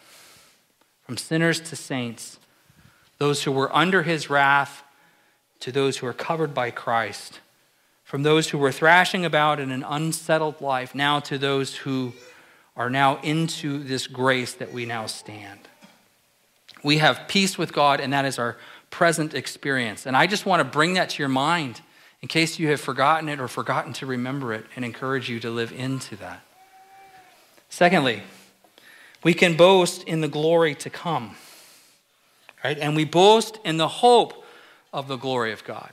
from 1.03 1.17
sinners 1.17 1.59
to 1.62 1.75
saints, 1.75 2.39
those 3.17 3.43
who 3.43 3.51
were 3.51 3.75
under 3.75 4.03
his 4.03 4.29
wrath 4.29 4.83
to 5.59 5.71
those 5.71 5.98
who 5.98 6.07
are 6.07 6.13
covered 6.13 6.53
by 6.53 6.71
Christ, 6.71 7.39
from 8.10 8.24
those 8.24 8.50
who 8.50 8.58
were 8.58 8.72
thrashing 8.72 9.24
about 9.24 9.60
in 9.60 9.70
an 9.70 9.84
unsettled 9.88 10.60
life 10.62 10.96
now 10.96 11.20
to 11.20 11.38
those 11.38 11.75
who 11.75 12.12
are 12.75 12.89
now 12.89 13.22
into 13.22 13.84
this 13.84 14.08
grace 14.08 14.56
that 14.56 14.74
we 14.74 14.84
now 14.84 15.06
stand. 15.06 15.60
We 16.84 16.98
have 16.98 17.28
peace 17.28 17.56
with 17.56 17.72
God, 17.72 18.00
and 18.00 18.12
that 18.12 18.25
is 18.25 18.39
our 18.39 18.58
present 18.89 19.36
experience. 19.36 20.08
And 20.08 20.18
I 20.18 20.25
just 20.25 20.48
want 20.48 20.60
to 20.60 20.63
bring 20.63 20.96
that 20.96 21.12
to 21.12 21.20
your 21.22 21.30
mind 21.30 21.82
in 22.24 22.28
case 22.28 22.58
you 22.58 22.70
have 22.70 22.82
forgotten 22.82 23.30
it 23.30 23.39
or 23.39 23.48
forgotten 23.48 23.94
to 23.94 24.08
remember 24.08 24.54
it 24.54 24.66
and 24.75 24.84
encourage 24.84 25.30
you 25.30 25.39
to 25.42 25.51
live 25.51 25.72
into 25.72 26.16
that. 26.16 26.42
Secondly, 27.70 28.24
we 29.24 29.36
can 29.36 29.56
boast 29.56 30.01
in 30.06 30.22
the 30.22 30.28
glory 30.28 30.74
to 30.74 30.89
come. 30.89 31.36
Right? 32.63 32.80
And 32.80 32.96
we 32.96 33.06
boast 33.06 33.60
in 33.63 33.78
the 33.78 33.88
hope 33.88 34.44
of 34.92 35.08
the 35.08 35.18
glory 35.18 35.51
of 35.51 35.63
God. 35.63 35.92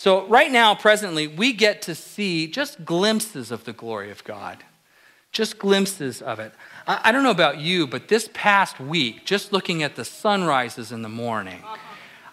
So, 0.00 0.26
right 0.28 0.50
now, 0.50 0.74
presently, 0.74 1.26
we 1.26 1.52
get 1.52 1.82
to 1.82 1.94
see 1.94 2.46
just 2.46 2.86
glimpses 2.86 3.50
of 3.50 3.64
the 3.64 3.74
glory 3.74 4.10
of 4.10 4.24
God, 4.24 4.64
just 5.30 5.58
glimpses 5.58 6.22
of 6.22 6.40
it. 6.40 6.54
I, 6.86 7.12
don't 7.12 7.22
know 7.22 7.30
about 7.30 7.58
you, 7.58 7.86
but 7.86 8.08
this 8.08 8.30
past 8.32 8.80
week, 8.80 9.26
just 9.26 9.52
looking 9.52 9.82
at 9.82 9.96
the 9.96 10.06
sunrises 10.06 10.90
in 10.90 11.02
the 11.02 11.10
morning, 11.10 11.62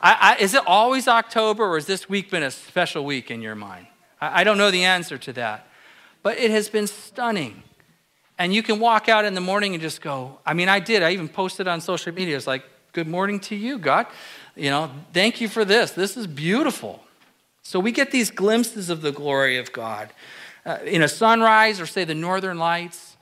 I, 0.01 0.37
I, 0.39 0.41
is 0.41 0.53
it 0.53 0.65
always 0.65 1.09
October, 1.09 1.65
or 1.65 1.75
has 1.75 1.85
this 1.87 2.07
week 2.07 2.31
been 2.31 2.41
a 2.41 2.51
special 2.51 3.03
week 3.03 3.29
in 3.29 3.41
your 3.41 3.53
mind? 3.53 3.87
I, 4.21 4.39
I 4.39 4.43
don't 4.45 4.57
know 4.57 4.71
the 4.71 4.85
answer 4.85 5.17
to 5.17 5.33
that. 5.33 5.67
But 6.23 6.37
it 6.37 6.51
has 6.51 6.69
been 6.69 6.87
stunning. 6.87 7.63
And 8.39 8.53
you 8.53 8.63
can 8.63 8.79
walk 8.79 9.09
out 9.09 9.25
in 9.25 9.33
the 9.33 9.41
morning 9.41 9.73
and 9.73 9.81
just 9.81 9.99
go, 9.99 10.39
I 10.45 10.53
mean, 10.53 10.69
I 10.69 10.79
did. 10.79 11.03
I 11.03 11.11
even 11.11 11.27
posted 11.27 11.67
on 11.67 11.81
social 11.81 12.13
media. 12.13 12.37
It's 12.37 12.47
like, 12.47 12.63
good 12.93 13.09
morning 13.09 13.41
to 13.41 13.57
you, 13.57 13.77
God. 13.77 14.07
You 14.55 14.69
know, 14.69 14.89
thank 15.11 15.41
you 15.41 15.49
for 15.49 15.65
this. 15.65 15.91
This 15.91 16.15
is 16.15 16.27
beautiful. 16.27 17.03
So 17.67 17.81
we 17.81 17.91
get 17.91 18.11
these 18.11 18.31
glimpses 18.31 18.89
of 18.89 19.01
the 19.01 19.11
glory 19.11 19.57
of 19.57 19.73
God. 19.73 20.13
Uh, 20.65 20.77
in 20.85 21.01
a 21.01 21.09
sunrise, 21.09 21.81
or 21.81 21.85
say 21.85 22.05
the 22.05 22.15
northern 22.15 22.57
lights, 22.57 23.17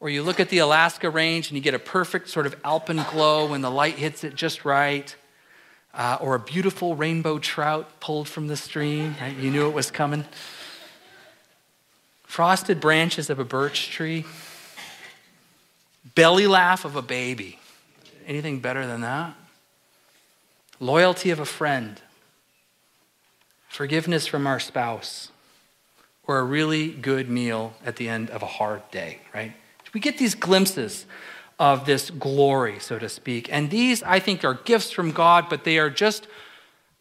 or 0.00 0.08
you 0.08 0.22
look 0.22 0.40
at 0.40 0.48
the 0.48 0.56
Alaska 0.56 1.10
range 1.10 1.50
and 1.50 1.56
you 1.58 1.62
get 1.62 1.74
a 1.74 1.78
perfect 1.78 2.30
sort 2.30 2.46
of 2.46 2.56
alpine 2.64 3.04
glow 3.10 3.44
when 3.44 3.60
the 3.60 3.70
light 3.70 3.96
hits 3.96 4.24
it 4.24 4.34
just 4.34 4.64
right, 4.64 5.14
uh, 5.92 6.16
or 6.18 6.34
a 6.34 6.38
beautiful 6.38 6.96
rainbow 6.96 7.38
trout 7.38 8.00
pulled 8.00 8.26
from 8.26 8.46
the 8.46 8.56
stream, 8.56 9.16
right? 9.20 9.36
You 9.36 9.50
knew 9.50 9.68
it 9.68 9.74
was 9.74 9.90
coming. 9.90 10.24
Frosted 12.22 12.80
branches 12.80 13.28
of 13.28 13.38
a 13.38 13.44
birch 13.44 13.90
tree, 13.90 14.24
belly 16.14 16.46
laugh 16.46 16.86
of 16.86 16.96
a 16.96 17.02
baby. 17.02 17.58
Anything 18.26 18.60
better 18.60 18.86
than 18.86 19.02
that? 19.02 19.34
Loyalty 20.80 21.28
of 21.28 21.38
a 21.38 21.44
friend, 21.44 22.00
forgiveness 23.70 24.26
from 24.26 24.46
our 24.46 24.60
spouse, 24.60 25.30
or 26.26 26.38
a 26.38 26.44
really 26.44 26.90
good 26.90 27.30
meal 27.30 27.72
at 27.86 27.96
the 27.96 28.08
end 28.08 28.28
of 28.30 28.42
a 28.42 28.46
hard 28.46 28.82
day, 28.90 29.20
right? 29.32 29.52
We 29.94 30.00
get 30.00 30.18
these 30.18 30.34
glimpses 30.34 31.06
of 31.58 31.86
this 31.86 32.10
glory, 32.10 32.78
so 32.80 32.98
to 32.98 33.08
speak. 33.08 33.48
And 33.50 33.70
these, 33.70 34.02
I 34.02 34.18
think, 34.18 34.44
are 34.44 34.54
gifts 34.54 34.90
from 34.90 35.12
God, 35.12 35.46
but 35.48 35.64
they 35.64 35.78
are 35.78 35.88
just, 35.88 36.26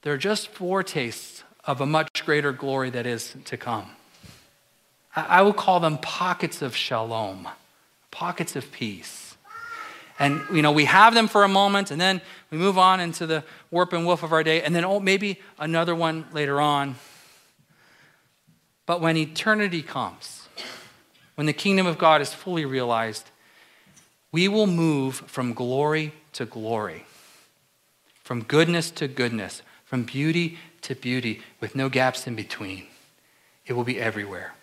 they're 0.03 0.17
just 0.17 0.47
foretastes 0.49 1.43
of 1.65 1.81
a 1.81 1.85
much 1.85 2.23
greater 2.25 2.51
glory 2.51 2.89
that 2.91 3.05
is 3.05 3.35
to 3.45 3.57
come. 3.57 3.91
I 5.15 5.41
will 5.41 5.53
call 5.53 5.79
them 5.79 5.97
pockets 5.97 6.61
of 6.61 6.75
shalom, 6.75 7.47
pockets 8.11 8.55
of 8.55 8.71
peace. 8.71 9.37
And, 10.19 10.41
you 10.53 10.61
know, 10.61 10.71
we 10.71 10.85
have 10.85 11.13
them 11.13 11.27
for 11.27 11.43
a 11.43 11.47
moment, 11.47 11.91
and 11.91 11.99
then 11.99 12.21
we 12.51 12.57
move 12.57 12.77
on 12.77 12.99
into 12.99 13.27
the 13.27 13.43
warp 13.69 13.93
and 13.93 14.05
woof 14.05 14.23
of 14.23 14.33
our 14.33 14.43
day, 14.43 14.61
and 14.61 14.75
then, 14.75 14.83
oh, 14.83 14.99
maybe 14.99 15.39
another 15.57 15.93
one 15.93 16.25
later 16.33 16.59
on. 16.59 16.95
But 18.85 19.01
when 19.01 19.17
eternity 19.17 19.83
comes, 19.83 20.47
when 21.35 21.45
the 21.45 21.53
kingdom 21.53 21.85
of 21.85 21.97
God 21.97 22.21
is 22.21 22.33
fully 22.33 22.65
realized, 22.65 23.29
we 24.31 24.47
will 24.47 24.67
move 24.67 25.15
from 25.27 25.53
glory 25.53 26.13
to 26.33 26.45
glory, 26.45 27.05
from 28.23 28.43
goodness 28.43 28.89
to 28.91 29.07
goodness, 29.07 29.61
from 29.85 30.03
beauty 30.03 30.57
to 30.81 30.95
beauty, 30.95 31.41
with 31.59 31.75
no 31.75 31.89
gaps 31.89 32.25
in 32.25 32.35
between. 32.35 32.85
It 33.65 33.73
will 33.73 33.83
be 33.83 33.99
everywhere. 33.99 34.53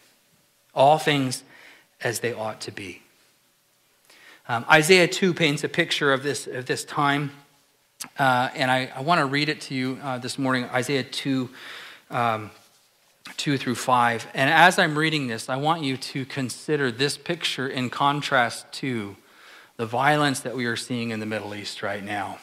All 0.75 0.99
things 0.99 1.45
as 2.01 2.21
they 2.21 2.33
ought 2.33 2.61
to 2.63 2.73
be. 2.73 3.03
Um, 4.49 4.65
Isaiah 4.71 5.09
2 5.09 5.35
paints 5.35 5.65
a 5.65 5.69
picture 5.69 6.13
of 6.13 6.23
this, 6.23 6.47
of 6.47 6.67
this 6.67 6.85
time, 6.85 7.33
uh, 8.19 8.51
and 8.55 8.71
I, 8.71 8.91
I 8.95 9.01
want 9.01 9.21
to 9.21 9.27
read 9.27 9.49
it 9.49 9.61
to 9.63 9.75
you 9.75 9.99
uh, 10.03 10.19
this 10.19 10.39
morning 10.39 10.65
Isaiah 10.67 11.05
2. 11.05 11.51
Um, 12.11 12.51
2 13.37 13.59
through 13.59 13.75
5. 13.75 14.29
And 14.35 14.49
as 14.49 14.79
I'm 14.79 14.97
reading 14.97 15.27
this, 15.27 15.49
I 15.49 15.57
want 15.57 15.83
you 15.83 15.97
to 15.97 16.25
consider 16.25 16.91
this 16.91 17.19
picture 17.19 17.69
in 17.69 17.91
contrast 17.91 18.71
to 18.75 19.17
the 19.77 19.85
violence 19.85 20.41
that 20.41 20.57
we 20.57 20.65
are 20.67 20.77
seeing 20.77 21.11
in 21.11 21.21
the 21.21 21.27
Middle 21.27 21.55
East 21.55 21.83
right 21.83 22.03
now. 22.03 22.39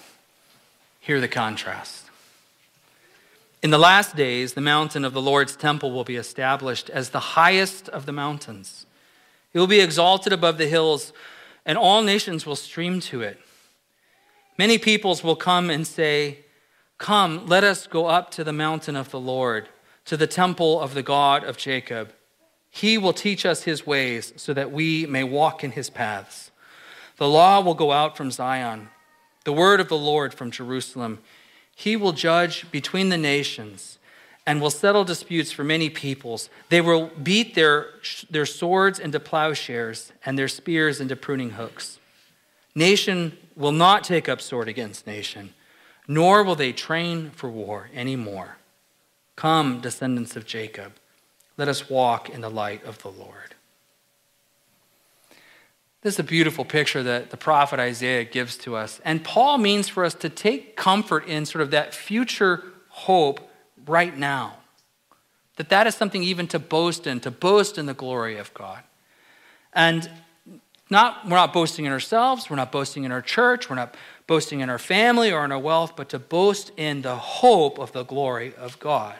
Hear 1.00 1.20
the 1.20 1.28
contrast. 1.28 2.06
In 3.64 3.70
the 3.70 3.78
last 3.78 4.16
days, 4.16 4.54
the 4.54 4.62
mountain 4.62 5.06
of 5.06 5.14
the 5.14 5.22
Lord's 5.22 5.56
temple 5.56 5.92
will 5.92 6.04
be 6.04 6.18
established 6.18 6.90
as 6.90 7.10
the 7.10 7.20
highest 7.20 7.88
of 7.90 8.06
the 8.06 8.12
mountains. 8.12 8.86
It 9.54 9.60
will 9.60 9.68
be 9.68 9.80
exalted 9.80 10.34
above 10.34 10.58
the 10.58 10.68
hills, 10.68 11.14
and 11.66 11.78
all 11.78 12.04
nations 12.04 12.46
will 12.46 12.58
stream 12.58 13.00
to 13.02 13.22
it. 13.22 13.40
Many 14.58 14.78
peoples 14.78 15.24
will 15.24 15.36
come 15.36 15.70
and 15.70 15.86
say, 15.86 16.40
Come, 16.98 17.48
let 17.48 17.64
us 17.64 17.88
go 17.88 18.08
up 18.08 18.32
to 18.32 18.44
the 18.44 18.54
mountain 18.54 18.96
of 18.96 19.10
the 19.10 19.20
Lord 19.20 19.68
to 20.06 20.18
the 20.18 20.28
temple 20.28 20.82
of 20.82 20.94
the 20.94 21.04
God 21.04 21.44
of 21.44 21.58
Jacob. 21.58 22.14
He 22.70 22.98
will 22.98 23.14
teach 23.14 23.46
us 23.46 23.64
his 23.64 23.86
ways 23.86 24.34
so 24.36 24.54
that 24.54 24.72
we 24.72 25.06
may 25.06 25.24
walk 25.24 25.64
in 25.64 25.72
his 25.72 25.90
paths. 25.90 26.52
The 27.18 27.30
law 27.30 27.62
will 27.62 27.76
go 27.76 27.92
out 27.92 28.18
from 28.18 28.32
Zion, 28.32 28.90
the 29.46 29.54
word 29.54 29.80
of 29.80 29.88
the 29.88 29.98
Lord 29.98 30.34
from 30.34 30.52
Jerusalem. 30.52 31.20
He 31.76 31.96
will 31.96 32.12
judge 32.12 32.70
between 32.72 33.10
the 33.10 33.18
nations 33.18 34.00
and 34.46 34.60
will 34.60 34.72
settle 34.72 35.06
disputes 35.06 35.52
for 35.52 35.64
many 35.64 35.90
peoples. 35.90 36.50
They 36.70 36.82
will 36.82 37.12
beat 37.22 37.56
their, 37.56 37.88
their 38.30 38.46
swords 38.46 39.00
into 39.00 39.20
plowshares 39.20 40.12
and 40.26 40.38
their 40.38 40.48
spears 40.48 41.00
into 41.00 41.16
pruning 41.16 41.52
hooks. 41.52 42.00
Nation 42.76 43.38
will 43.56 43.72
not 43.72 44.04
take 44.04 44.28
up 44.28 44.42
sword 44.42 44.68
against 44.68 45.08
nation, 45.08 45.54
nor 46.08 46.44
will 46.44 46.56
they 46.56 46.74
train 46.74 47.30
for 47.32 47.50
war 47.50 47.90
any 47.94 48.16
more. 48.16 48.58
Come, 49.36 49.82
descendants 49.82 50.36
of 50.36 50.46
Jacob, 50.46 50.94
let 51.58 51.68
us 51.68 51.90
walk 51.90 52.30
in 52.30 52.42
the 52.42 52.50
light 52.50 52.84
of 52.84 53.02
the 53.02 53.10
Lord. 53.10 53.56
This 56.02 56.16
is 56.16 56.20
a 56.20 56.24
beautiful 56.24 56.66
picture 56.66 57.02
that 57.02 57.30
the 57.30 57.38
prophet 57.38 57.80
Isaiah 57.80 58.26
gives 58.26 58.58
to 58.58 58.76
us. 58.76 59.00
And 59.06 59.24
Paul 59.24 59.58
means 59.58 59.88
for 59.88 60.04
us 60.04 60.14
to 60.16 60.30
take 60.30 60.76
comfort 60.76 61.26
in 61.28 61.46
sort 61.46 61.62
of 61.62 61.72
that 61.72 61.94
future 61.94 62.64
hope 62.90 63.50
right 63.86 64.16
now. 64.18 64.58
That 65.56 65.70
that 65.70 65.88
is 65.88 65.96
something 65.96 66.22
even 66.22 66.48
to 66.48 66.60
boast 66.60 67.08
in, 67.08 67.22
to 67.22 67.32
boast 67.32 67.78
in 67.78 67.86
the 67.86 67.94
glory 67.94 68.38
of 68.38 68.54
God. 68.54 68.84
And 69.72 70.10
not, 70.90 71.26
we're 71.26 71.38
not 71.38 71.54
boasting 71.54 71.86
in 71.86 71.92
ourselves, 71.92 72.50
we're 72.50 72.56
not 72.56 72.72
boasting 72.72 73.04
in 73.04 73.12
our 73.12 73.22
church, 73.22 73.70
we're 73.70 73.76
not 73.76 73.96
boasting 74.28 74.60
in 74.60 74.70
our 74.70 74.80
family 74.80 75.32
or 75.32 75.44
in 75.46 75.52
our 75.52 75.60
wealth, 75.60 75.96
but 75.96 76.10
to 76.10 76.20
boast 76.20 76.72
in 76.78 77.02
the 77.02 77.16
hope 77.16 77.80
of 77.80 77.92
the 77.92 78.04
glory 78.04 78.54
of 78.56 78.80
God. 78.80 79.18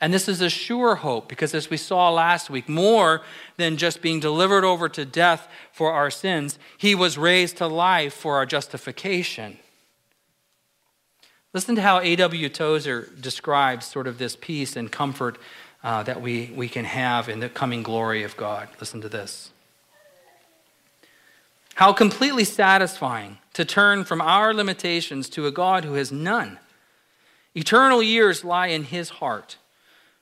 And 0.00 0.14
this 0.14 0.28
is 0.28 0.40
a 0.40 0.48
sure 0.48 0.96
hope 0.96 1.28
because, 1.28 1.54
as 1.54 1.68
we 1.68 1.76
saw 1.76 2.10
last 2.10 2.48
week, 2.48 2.68
more 2.68 3.20
than 3.58 3.76
just 3.76 4.00
being 4.00 4.18
delivered 4.18 4.64
over 4.64 4.88
to 4.88 5.04
death 5.04 5.46
for 5.72 5.92
our 5.92 6.10
sins, 6.10 6.58
he 6.78 6.94
was 6.94 7.18
raised 7.18 7.58
to 7.58 7.66
life 7.66 8.14
for 8.14 8.36
our 8.36 8.46
justification. 8.46 9.58
Listen 11.52 11.74
to 11.74 11.82
how 11.82 12.00
A.W. 12.00 12.48
Tozer 12.48 13.10
describes 13.20 13.84
sort 13.84 14.06
of 14.06 14.16
this 14.16 14.36
peace 14.36 14.74
and 14.74 14.90
comfort 14.90 15.36
uh, 15.82 16.02
that 16.04 16.22
we, 16.22 16.52
we 16.54 16.68
can 16.68 16.84
have 16.86 17.28
in 17.28 17.40
the 17.40 17.48
coming 17.48 17.82
glory 17.82 18.22
of 18.22 18.36
God. 18.36 18.68
Listen 18.78 19.00
to 19.02 19.08
this. 19.08 19.50
How 21.80 21.94
completely 21.94 22.44
satisfying 22.44 23.38
to 23.54 23.64
turn 23.64 24.04
from 24.04 24.20
our 24.20 24.52
limitations 24.52 25.30
to 25.30 25.46
a 25.46 25.50
God 25.50 25.86
who 25.86 25.94
has 25.94 26.12
none. 26.12 26.58
Eternal 27.54 28.02
years 28.02 28.44
lie 28.44 28.66
in 28.66 28.84
his 28.84 29.08
heart. 29.08 29.56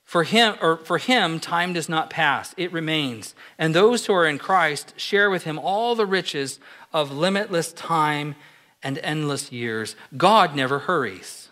For 0.04 0.22
him, 0.22 0.54
or 0.62 0.76
for 0.76 0.98
him, 0.98 1.40
time 1.40 1.72
does 1.72 1.88
not 1.88 2.10
pass, 2.10 2.54
it 2.56 2.72
remains. 2.72 3.34
And 3.58 3.74
those 3.74 4.06
who 4.06 4.12
are 4.12 4.24
in 4.24 4.38
Christ 4.38 4.94
share 4.96 5.30
with 5.30 5.42
him 5.42 5.58
all 5.58 5.96
the 5.96 6.06
riches 6.06 6.60
of 6.92 7.10
limitless 7.10 7.72
time 7.72 8.36
and 8.80 8.98
endless 8.98 9.50
years. 9.50 9.96
God 10.16 10.54
never 10.54 10.78
hurries. 10.78 11.48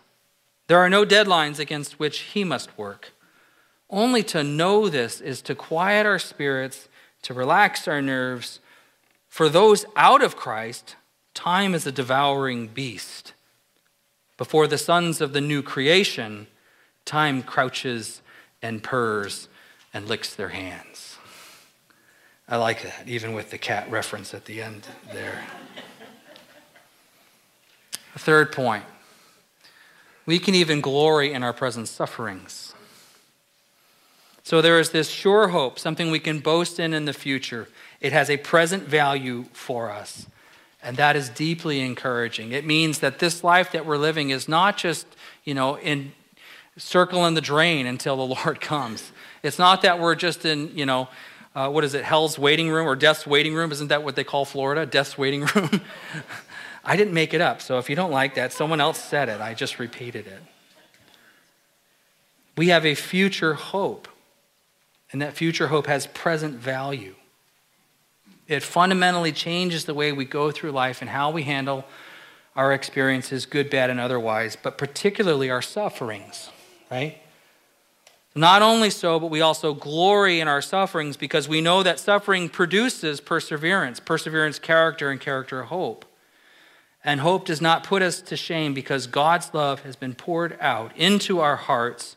There 0.69 0.79
are 0.79 0.89
no 0.89 1.05
deadlines 1.05 1.59
against 1.59 1.99
which 1.99 2.21
he 2.21 2.45
must 2.45 2.79
work. 2.79 3.11
Only 3.91 4.23
to 4.23 4.45
know 4.45 4.89
this 4.89 5.21
is 5.21 5.43
to 5.43 5.57
quiet 5.57 6.07
our 6.07 6.21
spirits, 6.21 6.89
to 7.23 7.35
relax 7.35 7.89
our 7.89 8.01
nerves. 8.01 8.61
For 9.37 9.51
those 9.51 9.85
out 9.97 10.23
of 10.23 10.35
Christ, 10.35 10.97
time 11.35 11.75
is 11.75 11.87
a 11.87 11.93
devouring 11.93 12.69
beast. 12.69 13.35
Before 14.39 14.67
the 14.67 14.79
sons 14.79 15.21
of 15.21 15.35
the 15.35 15.43
new 15.43 15.63
creation, 15.63 16.47
time 17.05 17.43
crouches 17.43 18.23
and 18.63 18.83
purrs 18.83 19.49
and 19.93 20.09
licks 20.09 20.35
their 20.35 20.49
hands. 20.49 21.19
I 22.49 22.57
like 22.57 22.83
that, 22.83 23.07
even 23.07 23.35
with 23.35 23.51
the 23.51 23.59
cat 23.59 23.91
reference 23.91 24.33
at 24.33 24.47
the 24.47 24.63
end 24.63 24.87
there. 25.13 25.45
A 28.15 28.19
third 28.19 28.53
point 28.53 28.85
we 30.25 30.39
can 30.39 30.55
even 30.55 30.81
glory 30.81 31.35
in 31.35 31.43
our 31.43 31.53
present 31.53 31.89
sufferings. 31.89 32.73
So 34.45 34.63
there 34.63 34.81
is 34.81 34.93
this 34.93 35.11
sure 35.11 35.49
hope, 35.49 35.79
something 35.79 36.11
we 36.11 36.21
can 36.21 36.39
boast 36.39 36.81
in 36.81 36.95
in 36.95 37.05
the 37.05 37.13
future. 37.13 37.69
It 38.01 38.13
has 38.13 38.31
a 38.31 38.37
present 38.37 38.85
value 38.85 39.45
for 39.53 39.91
us. 39.91 40.27
And 40.83 40.97
that 40.99 41.17
is 41.17 41.29
deeply 41.29 41.81
encouraging. 41.81 42.53
It 42.53 42.65
means 42.65 43.01
that 43.01 43.19
this 43.19 43.43
life 43.43 43.73
that 43.73 43.87
we're 43.87 43.97
living 43.97 44.31
is 44.31 44.49
not 44.49 44.77
just, 44.77 45.07
you 45.45 45.55
know, 45.55 45.79
in 45.79 46.13
circling 46.77 47.35
the 47.35 47.41
drain 47.41 47.87
until 47.87 48.17
the 48.17 48.35
Lord 48.35 48.61
comes. 48.61 49.13
It's 49.43 49.59
not 49.59 49.83
that 49.83 49.99
we're 49.99 50.15
just 50.15 50.45
in, 50.45 50.77
you 50.77 50.87
know, 50.87 51.09
uh, 51.55 51.71
what 51.71 51.85
is 51.85 51.95
it, 51.95 52.05
hell's 52.05 52.39
waiting 52.39 52.69
room 52.69 52.87
or 52.87 52.95
death's 52.95 53.27
waiting 53.27 53.55
room? 53.55 53.73
Isn't 53.73 53.89
that 53.89 54.05
what 54.05 54.15
they 54.15 54.25
call 54.25 54.45
Florida? 54.45 54.85
Death's 54.85 55.17
waiting 55.17 55.47
room? 55.55 55.81
I 56.85 56.97
didn't 56.97 57.15
make 57.15 57.35
it 57.35 57.41
up, 57.41 57.63
so 57.63 57.79
if 57.79 57.91
you 57.91 57.97
don't 57.97 58.13
like 58.13 58.35
that, 58.35 58.53
someone 58.53 58.81
else 58.81 59.03
said 59.03 59.29
it. 59.29 59.41
I 59.41 59.55
just 59.55 59.79
repeated 59.81 60.27
it. 60.27 60.41
We 62.57 62.69
have 62.69 62.87
a 62.87 62.95
future 62.95 63.55
hope, 63.55 64.07
and 65.11 65.21
that 65.21 65.35
future 65.35 65.67
hope 65.67 65.89
has 65.89 66.07
present 66.07 66.55
value. 66.55 67.17
It 68.49 68.63
fundamentally 68.63 69.33
changes 69.33 69.85
the 69.85 69.95
way 69.95 70.13
we 70.13 70.25
go 70.25 70.51
through 70.51 70.71
life 70.73 71.01
and 71.01 71.11
how 71.11 71.31
we 71.31 71.43
handle 71.43 71.85
our 72.55 72.73
experiences, 72.73 73.45
good, 73.45 73.69
bad, 73.69 73.91
and 73.91 74.01
otherwise, 74.01 74.57
but 74.57 74.79
particularly 74.79 75.51
our 75.51 75.63
sufferings, 75.63 76.51
right? 76.91 77.19
Not 78.35 78.63
only 78.63 78.91
so, 78.91 79.19
but 79.19 79.29
we 79.29 79.41
also 79.41 79.73
glory 79.75 80.41
in 80.41 80.49
our 80.49 80.63
sufferings 80.63 81.17
because 81.17 81.49
we 81.49 81.61
know 81.61 81.83
that 81.83 81.99
suffering 81.99 82.49
produces 82.49 83.21
perseverance, 83.21 83.99
perseverance, 83.99 84.59
character, 84.59 85.11
and 85.11 85.21
character, 85.21 85.65
hope. 85.65 86.05
And 87.03 87.21
hope 87.21 87.47
does 87.47 87.61
not 87.61 87.85
put 87.85 88.03
us 88.03 88.21
to 88.23 88.37
shame 88.37 88.75
because 88.75 89.07
God's 89.07 89.55
love 89.55 89.83
has 89.83 89.97
been 89.97 90.15
poured 90.15 90.59
out 90.61 90.95
into 90.97 91.41
our 91.41 91.57
hearts 91.57 92.17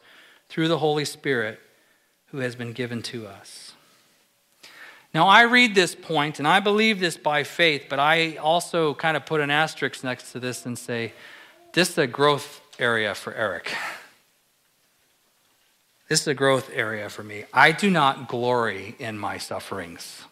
through 0.49 0.67
the 0.67 0.79
Holy 0.79 1.05
Spirit 1.05 1.59
who 2.27 2.39
has 2.39 2.55
been 2.55 2.73
given 2.73 3.01
to 3.03 3.27
us. 3.27 3.68
Now, 5.13 5.27
I 5.27 5.43
read 5.43 5.73
this 5.73 5.95
point 5.95 6.39
and 6.39 6.47
I 6.47 6.59
believe 6.59 6.99
this 6.99 7.17
by 7.17 7.43
faith, 7.43 7.85
but 7.89 7.99
I 7.99 8.35
also 8.37 8.93
kind 8.93 9.17
of 9.17 9.25
put 9.25 9.41
an 9.41 9.49
asterisk 9.49 10.03
next 10.03 10.31
to 10.33 10.39
this 10.39 10.65
and 10.65 10.77
say, 10.77 11.13
this 11.73 11.89
is 11.89 11.97
a 11.97 12.07
growth 12.07 12.61
area 12.77 13.15
for 13.15 13.33
Eric. 13.33 13.73
This 16.07 16.21
is 16.21 16.27
a 16.27 16.33
growth 16.33 16.71
area 16.73 17.09
for 17.09 17.23
me. 17.23 17.45
I 17.53 17.71
do 17.71 17.89
not 17.89 18.27
glory 18.27 18.95
in 18.99 19.17
my 19.17 19.37
sufferings. 19.37 20.23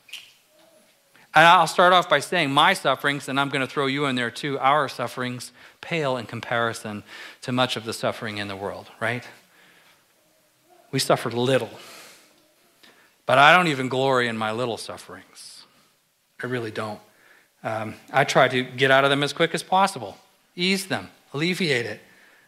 And 1.36 1.46
I'll 1.46 1.68
start 1.68 1.94
off 1.94 2.10
by 2.10 2.20
saying 2.20 2.50
my 2.50 2.74
sufferings, 2.74 3.30
and 3.30 3.40
I'm 3.40 3.50
going 3.50 3.62
to 3.62 3.72
throw 3.72 3.86
you 3.86 4.06
in 4.06 4.16
there 4.16 4.32
too, 4.32 4.58
our 4.58 4.90
sufferings 4.90 5.52
pale 5.82 6.18
in 6.18 6.26
comparison 6.26 7.04
to 7.42 7.52
much 7.52 7.76
of 7.76 7.86
the 7.86 7.94
suffering 7.94 8.38
in 8.38 8.48
the 8.48 8.56
world, 8.56 8.88
right? 9.00 9.24
We 10.92 10.98
suffered 10.98 11.36
little. 11.36 11.70
But 13.28 13.38
I 13.38 13.56
don't 13.56 13.68
even 13.68 13.90
glory 13.90 14.28
in 14.28 14.36
my 14.36 14.52
little 14.52 14.78
sufferings. 14.78 15.66
I 16.42 16.48
really 16.48 16.72
don't. 16.72 17.00
Um, 17.64 17.94
I 18.12 18.24
try 18.24 18.48
to 18.48 18.64
get 18.64 18.90
out 18.90 19.04
of 19.04 19.12
them 19.12 19.22
as 19.22 19.34
quick 19.34 19.54
as 19.54 19.62
possible, 19.62 20.18
ease 20.56 20.88
them, 20.88 21.10
alleviate 21.34 21.86
it. 21.86 22.02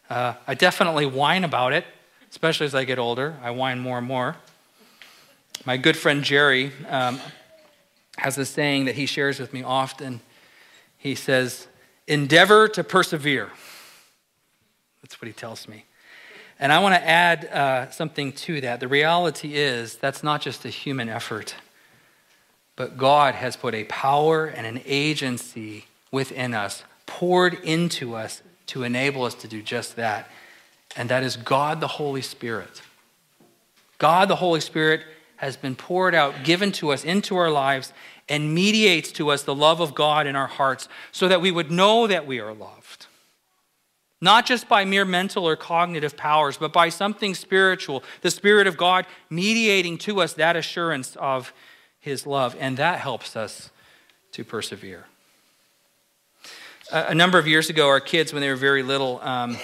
Uh, 0.10 0.34
I 0.48 0.56
definitely 0.56 1.06
whine 1.06 1.44
about 1.44 1.74
it, 1.74 1.86
especially 2.32 2.66
as 2.66 2.74
I 2.74 2.86
get 2.86 2.98
older. 2.98 3.36
I 3.44 3.52
whine 3.52 3.80
more 3.80 4.00
and 4.00 4.08
more. 4.08 4.36
My 5.66 5.78
good 5.78 5.98
friend 5.98 6.24
Jerry, 6.24 6.72
um, 6.88 7.20
has 8.20 8.38
a 8.38 8.46
saying 8.46 8.86
that 8.86 8.96
he 8.96 9.06
shares 9.06 9.40
with 9.40 9.54
me 9.54 9.64
often. 9.64 10.22
He 10.98 11.16
says, 11.16 11.68
Endeavor 12.08 12.68
to 12.70 12.84
persevere. 12.84 13.50
That's 15.02 15.22
what 15.22 15.28
he 15.28 15.34
tells 15.34 15.68
me. 15.68 15.86
And 16.60 16.74
I 16.74 16.80
want 16.80 16.96
to 16.96 17.08
add 17.08 17.46
uh, 17.46 17.90
something 17.90 18.34
to 18.34 18.60
that. 18.62 18.82
The 18.82 18.88
reality 18.88 19.56
is 19.56 19.96
that's 19.96 20.24
not 20.24 20.42
just 20.42 20.66
a 20.66 20.70
human 20.70 21.08
effort, 21.08 21.56
but 22.76 22.98
God 22.98 23.36
has 23.36 23.56
put 23.56 23.74
a 23.74 23.86
power 23.86 24.46
and 24.46 24.68
an 24.68 24.82
agency 24.86 25.86
within 26.12 26.54
us, 26.54 26.84
poured 27.06 27.54
into 27.64 28.16
us 28.16 28.42
to 28.68 28.84
enable 28.84 29.24
us 29.24 29.36
to 29.36 29.48
do 29.48 29.62
just 29.62 29.96
that. 29.96 30.30
And 30.96 31.08
that 31.10 31.24
is 31.24 31.38
God 31.38 31.80
the 31.80 31.88
Holy 31.88 32.22
Spirit. 32.22 32.82
God 33.98 34.28
the 34.28 34.38
Holy 34.38 34.60
Spirit 34.60 35.02
has 35.38 35.56
been 35.56 35.76
poured 35.76 36.14
out, 36.14 36.44
given 36.44 36.72
to 36.74 36.92
us 36.92 37.06
into 37.06 37.38
our 37.38 37.50
lives, 37.50 37.94
and 38.28 38.54
mediates 38.54 39.12
to 39.14 39.30
us 39.30 39.44
the 39.44 39.56
love 39.56 39.80
of 39.80 39.96
God 39.96 40.28
in 40.28 40.36
our 40.36 40.48
hearts 40.48 40.90
so 41.12 41.28
that 41.30 41.42
we 41.42 41.52
would 41.52 41.72
know 41.72 42.06
that 42.06 42.28
we 42.28 42.40
are 42.40 42.54
loved. 42.54 43.08
Not 44.22 44.46
just 44.46 44.68
by 44.68 44.84
mere 44.84 45.06
mental 45.06 45.48
or 45.48 45.56
cognitive 45.56 46.18
powers, 46.18 46.58
but 46.58 46.74
by 46.74 46.90
something 46.90 47.34
spiritual, 47.34 48.04
the 48.22 48.32
Spirit 48.32 48.68
of 48.68 48.76
God 48.76 49.06
mediating 49.30 49.98
to 50.00 50.22
us 50.22 50.34
that 50.34 50.56
assurance 50.56 51.16
of 51.16 51.54
His 52.00 52.28
love. 52.28 52.56
And 52.60 52.76
that 52.78 53.00
helps 53.00 53.36
us 53.36 53.70
to 54.34 54.44
persevere. 54.44 55.06
A 56.92 57.16
number 57.16 57.38
of 57.38 57.48
years 57.48 57.70
ago, 57.70 57.88
our 57.88 58.00
kids, 58.00 58.34
when 58.34 58.42
they 58.42 58.50
were 58.50 58.56
very 58.56 58.84
little, 58.84 59.22
um, 59.22 59.58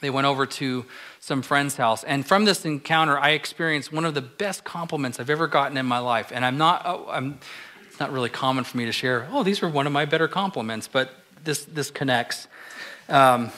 they 0.00 0.10
went 0.10 0.26
over 0.26 0.46
to 0.46 0.86
some 1.18 1.42
friend's 1.42 1.76
house. 1.76 2.04
And 2.04 2.24
from 2.24 2.44
this 2.44 2.64
encounter, 2.64 3.18
I 3.18 3.30
experienced 3.30 3.92
one 3.92 4.04
of 4.04 4.14
the 4.14 4.22
best 4.22 4.62
compliments 4.62 5.18
I've 5.18 5.28
ever 5.28 5.48
gotten 5.48 5.76
in 5.76 5.86
my 5.86 5.98
life. 5.98 6.30
And 6.32 6.44
I'm 6.44 6.56
not, 6.56 6.82
oh, 6.84 7.06
I'm, 7.10 7.40
it's 7.88 7.98
not 7.98 8.12
really 8.12 8.28
common 8.28 8.62
for 8.62 8.76
me 8.76 8.84
to 8.84 8.92
share, 8.92 9.26
oh, 9.32 9.42
these 9.42 9.60
were 9.60 9.68
one 9.68 9.88
of 9.88 9.92
my 9.92 10.04
better 10.04 10.28
compliments, 10.28 10.86
but 10.86 11.10
this, 11.42 11.64
this 11.64 11.90
connects. 11.90 12.46
Um, 13.08 13.50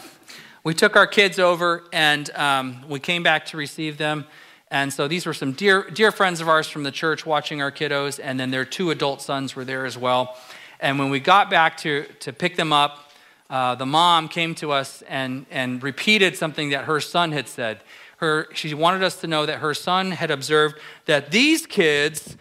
we 0.68 0.74
took 0.74 0.96
our 0.96 1.06
kids 1.06 1.38
over 1.38 1.84
and 1.94 2.28
um, 2.32 2.84
we 2.90 3.00
came 3.00 3.22
back 3.22 3.46
to 3.46 3.56
receive 3.56 3.96
them. 3.96 4.26
And 4.70 4.92
so 4.92 5.08
these 5.08 5.24
were 5.24 5.32
some 5.32 5.52
dear, 5.52 5.88
dear 5.88 6.12
friends 6.12 6.42
of 6.42 6.48
ours 6.50 6.68
from 6.68 6.82
the 6.82 6.90
church 6.90 7.24
watching 7.24 7.62
our 7.62 7.72
kiddos, 7.72 8.20
and 8.22 8.38
then 8.38 8.50
their 8.50 8.66
two 8.66 8.90
adult 8.90 9.22
sons 9.22 9.56
were 9.56 9.64
there 9.64 9.86
as 9.86 9.96
well. 9.96 10.36
And 10.78 10.98
when 10.98 11.08
we 11.08 11.20
got 11.20 11.48
back 11.48 11.78
to, 11.78 12.04
to 12.20 12.34
pick 12.34 12.56
them 12.56 12.70
up, 12.70 13.10
uh, 13.48 13.76
the 13.76 13.86
mom 13.86 14.28
came 14.28 14.54
to 14.56 14.70
us 14.70 15.00
and, 15.08 15.46
and 15.50 15.82
repeated 15.82 16.36
something 16.36 16.68
that 16.68 16.84
her 16.84 17.00
son 17.00 17.32
had 17.32 17.48
said. 17.48 17.80
Her, 18.18 18.46
she 18.52 18.74
wanted 18.74 19.02
us 19.02 19.22
to 19.22 19.26
know 19.26 19.46
that 19.46 19.60
her 19.60 19.72
son 19.72 20.10
had 20.10 20.30
observed 20.30 20.78
that 21.06 21.30
these 21.30 21.64
kids, 21.64 22.36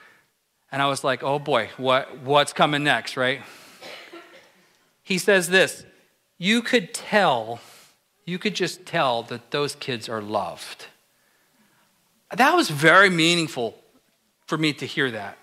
And 0.69 0.81
I 0.81 0.87
was 0.87 1.01
like, 1.01 1.23
oh 1.23 1.39
boy, 1.39 1.69
what, 1.77 2.17
what's 2.23 2.51
coming 2.51 2.83
next, 2.83 3.15
right? 3.15 3.39
He 5.01 5.17
says 5.17 5.47
this 5.47 5.85
You 6.37 6.61
could 6.61 6.93
tell, 6.93 7.61
you 8.27 8.37
could 8.37 8.53
just 8.53 8.85
tell 8.85 9.23
that 9.23 9.51
those 9.51 9.73
kids 9.73 10.09
are 10.09 10.21
loved. 10.21 10.87
That 12.35 12.53
was 12.55 12.69
very 12.69 13.09
meaningful 13.09 13.79
for 14.45 14.57
me 14.57 14.73
to 14.73 14.85
hear 14.85 15.09
that. 15.09 15.37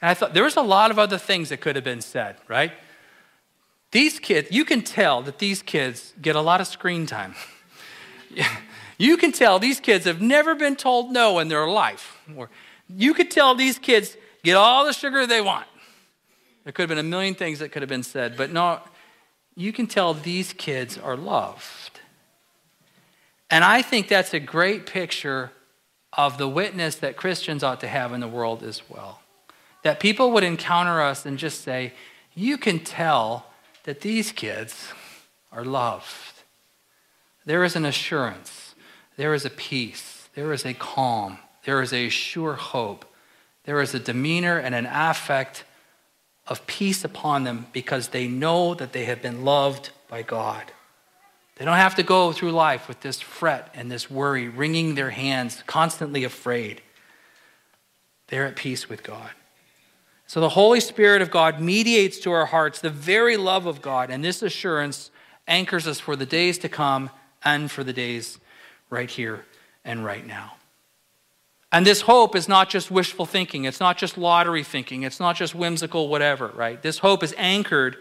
And 0.00 0.08
I 0.08 0.14
thought 0.14 0.32
there 0.32 0.42
was 0.42 0.56
a 0.56 0.62
lot 0.62 0.90
of 0.90 0.98
other 0.98 1.18
things 1.18 1.50
that 1.50 1.60
could 1.60 1.76
have 1.76 1.84
been 1.84 2.00
said, 2.00 2.36
right? 2.48 2.72
These 3.90 4.18
kids, 4.18 4.50
you 4.50 4.64
can 4.64 4.80
tell 4.80 5.20
that 5.22 5.38
these 5.38 5.60
kids 5.60 6.14
get 6.22 6.34
a 6.34 6.40
lot 6.40 6.62
of 6.62 6.66
screen 6.66 7.04
time. 7.04 7.34
you 8.98 9.18
can 9.18 9.30
tell 9.30 9.58
these 9.58 9.78
kids 9.78 10.06
have 10.06 10.22
never 10.22 10.54
been 10.54 10.74
told 10.74 11.12
no 11.12 11.38
in 11.38 11.48
their 11.48 11.68
life. 11.68 12.18
Or 12.34 12.48
you 12.88 13.12
could 13.12 13.30
tell 13.30 13.54
these 13.54 13.78
kids 13.78 14.16
get 14.42 14.56
all 14.56 14.86
the 14.86 14.94
sugar 14.94 15.26
they 15.26 15.42
want. 15.42 15.66
There 16.64 16.72
could 16.72 16.84
have 16.84 16.88
been 16.88 16.98
a 16.98 17.02
million 17.02 17.34
things 17.34 17.58
that 17.58 17.72
could 17.72 17.82
have 17.82 17.90
been 17.90 18.02
said, 18.02 18.38
but 18.38 18.50
no, 18.50 18.80
you 19.54 19.70
can 19.70 19.86
tell 19.86 20.14
these 20.14 20.54
kids 20.54 20.96
are 20.96 21.16
loved. 21.16 21.91
And 23.52 23.64
I 23.64 23.82
think 23.82 24.08
that's 24.08 24.32
a 24.32 24.40
great 24.40 24.86
picture 24.86 25.52
of 26.14 26.38
the 26.38 26.48
witness 26.48 26.94
that 26.96 27.18
Christians 27.18 27.62
ought 27.62 27.80
to 27.80 27.86
have 27.86 28.14
in 28.14 28.20
the 28.20 28.26
world 28.26 28.62
as 28.62 28.88
well. 28.88 29.20
That 29.82 30.00
people 30.00 30.30
would 30.30 30.42
encounter 30.42 31.02
us 31.02 31.26
and 31.26 31.36
just 31.36 31.60
say, 31.60 31.92
You 32.34 32.56
can 32.56 32.78
tell 32.78 33.44
that 33.84 34.00
these 34.00 34.32
kids 34.32 34.88
are 35.52 35.66
loved. 35.66 36.32
There 37.44 37.62
is 37.62 37.76
an 37.76 37.84
assurance, 37.84 38.74
there 39.18 39.34
is 39.34 39.44
a 39.44 39.50
peace, 39.50 40.30
there 40.34 40.54
is 40.54 40.64
a 40.64 40.72
calm, 40.72 41.36
there 41.66 41.82
is 41.82 41.92
a 41.92 42.08
sure 42.08 42.54
hope, 42.54 43.04
there 43.64 43.82
is 43.82 43.92
a 43.92 43.98
demeanor 43.98 44.56
and 44.56 44.74
an 44.74 44.86
affect 44.86 45.64
of 46.46 46.66
peace 46.66 47.04
upon 47.04 47.44
them 47.44 47.66
because 47.74 48.08
they 48.08 48.28
know 48.28 48.72
that 48.72 48.94
they 48.94 49.04
have 49.04 49.20
been 49.20 49.44
loved 49.44 49.90
by 50.08 50.22
God. 50.22 50.72
They 51.56 51.64
don't 51.64 51.76
have 51.76 51.94
to 51.96 52.02
go 52.02 52.32
through 52.32 52.52
life 52.52 52.88
with 52.88 53.00
this 53.00 53.20
fret 53.20 53.70
and 53.74 53.90
this 53.90 54.10
worry, 54.10 54.48
wringing 54.48 54.94
their 54.94 55.10
hands, 55.10 55.62
constantly 55.66 56.24
afraid. 56.24 56.80
They're 58.28 58.46
at 58.46 58.56
peace 58.56 58.88
with 58.88 59.02
God. 59.02 59.30
So 60.26 60.40
the 60.40 60.48
Holy 60.48 60.80
Spirit 60.80 61.20
of 61.20 61.30
God 61.30 61.60
mediates 61.60 62.18
to 62.20 62.32
our 62.32 62.46
hearts 62.46 62.80
the 62.80 62.88
very 62.88 63.36
love 63.36 63.66
of 63.66 63.82
God, 63.82 64.10
and 64.10 64.24
this 64.24 64.42
assurance 64.42 65.10
anchors 65.46 65.86
us 65.86 66.00
for 66.00 66.16
the 66.16 66.24
days 66.24 66.56
to 66.58 66.68
come 66.70 67.10
and 67.44 67.70
for 67.70 67.84
the 67.84 67.92
days 67.92 68.38
right 68.88 69.10
here 69.10 69.44
and 69.84 70.04
right 70.04 70.26
now. 70.26 70.54
And 71.70 71.86
this 71.86 72.02
hope 72.02 72.34
is 72.34 72.48
not 72.48 72.70
just 72.70 72.90
wishful 72.90 73.26
thinking, 73.26 73.64
it's 73.64 73.80
not 73.80 73.98
just 73.98 74.16
lottery 74.16 74.62
thinking, 74.62 75.02
it's 75.02 75.20
not 75.20 75.36
just 75.36 75.54
whimsical 75.54 76.08
whatever, 76.08 76.48
right? 76.48 76.80
This 76.80 76.98
hope 76.98 77.22
is 77.22 77.34
anchored 77.36 77.96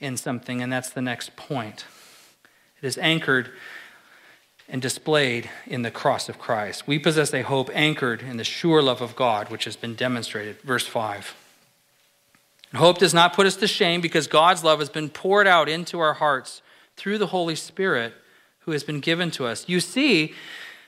in 0.00 0.16
something, 0.16 0.60
and 0.60 0.72
that's 0.72 0.90
the 0.90 1.02
next 1.02 1.36
point. 1.36 1.84
It 2.82 2.86
is 2.86 2.98
anchored 2.98 3.50
and 4.68 4.82
displayed 4.82 5.48
in 5.66 5.82
the 5.82 5.90
cross 5.90 6.28
of 6.28 6.38
Christ. 6.38 6.86
We 6.86 6.98
possess 6.98 7.32
a 7.32 7.42
hope 7.42 7.70
anchored 7.72 8.22
in 8.22 8.36
the 8.36 8.44
sure 8.44 8.82
love 8.82 9.00
of 9.00 9.16
God, 9.16 9.48
which 9.48 9.64
has 9.64 9.76
been 9.76 9.94
demonstrated. 9.94 10.60
Verse 10.60 10.86
5. 10.86 11.34
Hope 12.74 12.98
does 12.98 13.14
not 13.14 13.32
put 13.32 13.46
us 13.46 13.56
to 13.56 13.66
shame 13.66 14.02
because 14.02 14.26
God's 14.26 14.62
love 14.62 14.78
has 14.80 14.90
been 14.90 15.08
poured 15.08 15.46
out 15.46 15.68
into 15.68 15.98
our 16.00 16.14
hearts 16.14 16.60
through 16.96 17.16
the 17.16 17.28
Holy 17.28 17.54
Spirit 17.54 18.12
who 18.60 18.72
has 18.72 18.84
been 18.84 19.00
given 19.00 19.30
to 19.30 19.46
us. 19.46 19.66
You 19.68 19.80
see, 19.80 20.34